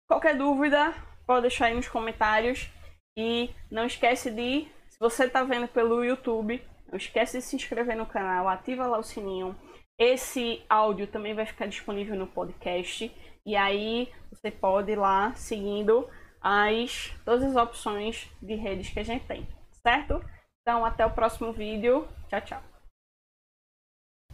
Qualquer 0.07 0.37
dúvida, 0.37 0.93
pode 1.25 1.41
deixar 1.41 1.65
aí 1.65 1.75
nos 1.75 1.87
comentários. 1.87 2.69
E 3.17 3.49
não 3.69 3.85
esquece 3.85 4.31
de, 4.31 4.67
se 4.89 4.99
você 4.99 5.25
está 5.25 5.43
vendo 5.43 5.67
pelo 5.67 6.03
YouTube, 6.03 6.63
não 6.87 6.97
esquece 6.97 7.37
de 7.37 7.43
se 7.43 7.55
inscrever 7.55 7.95
no 7.95 8.05
canal, 8.05 8.47
ativa 8.47 8.87
lá 8.87 8.97
o 8.97 9.03
sininho. 9.03 9.55
Esse 9.99 10.63
áudio 10.69 11.07
também 11.07 11.33
vai 11.33 11.45
ficar 11.45 11.67
disponível 11.67 12.15
no 12.15 12.27
podcast. 12.27 13.11
E 13.45 13.55
aí 13.55 14.11
você 14.31 14.49
pode 14.49 14.91
ir 14.91 14.95
lá 14.95 15.33
seguindo 15.35 16.09
as 16.41 17.13
todas 17.23 17.43
as 17.43 17.55
opções 17.55 18.29
de 18.41 18.55
redes 18.55 18.89
que 18.89 18.99
a 18.99 19.03
gente 19.03 19.25
tem, 19.25 19.47
certo? 19.85 20.23
Então 20.61 20.83
até 20.83 21.05
o 21.05 21.11
próximo 21.11 21.53
vídeo. 21.53 22.07
Tchau, 22.29 22.41
tchau. 22.41 22.63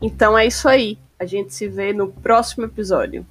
Então 0.02 0.38
é 0.38 0.46
isso 0.46 0.70
aí. 0.70 0.98
A 1.20 1.26
gente 1.26 1.54
se 1.54 1.68
vê 1.68 1.92
no 1.92 2.12
próximo 2.12 2.66
episódio. 2.66 3.26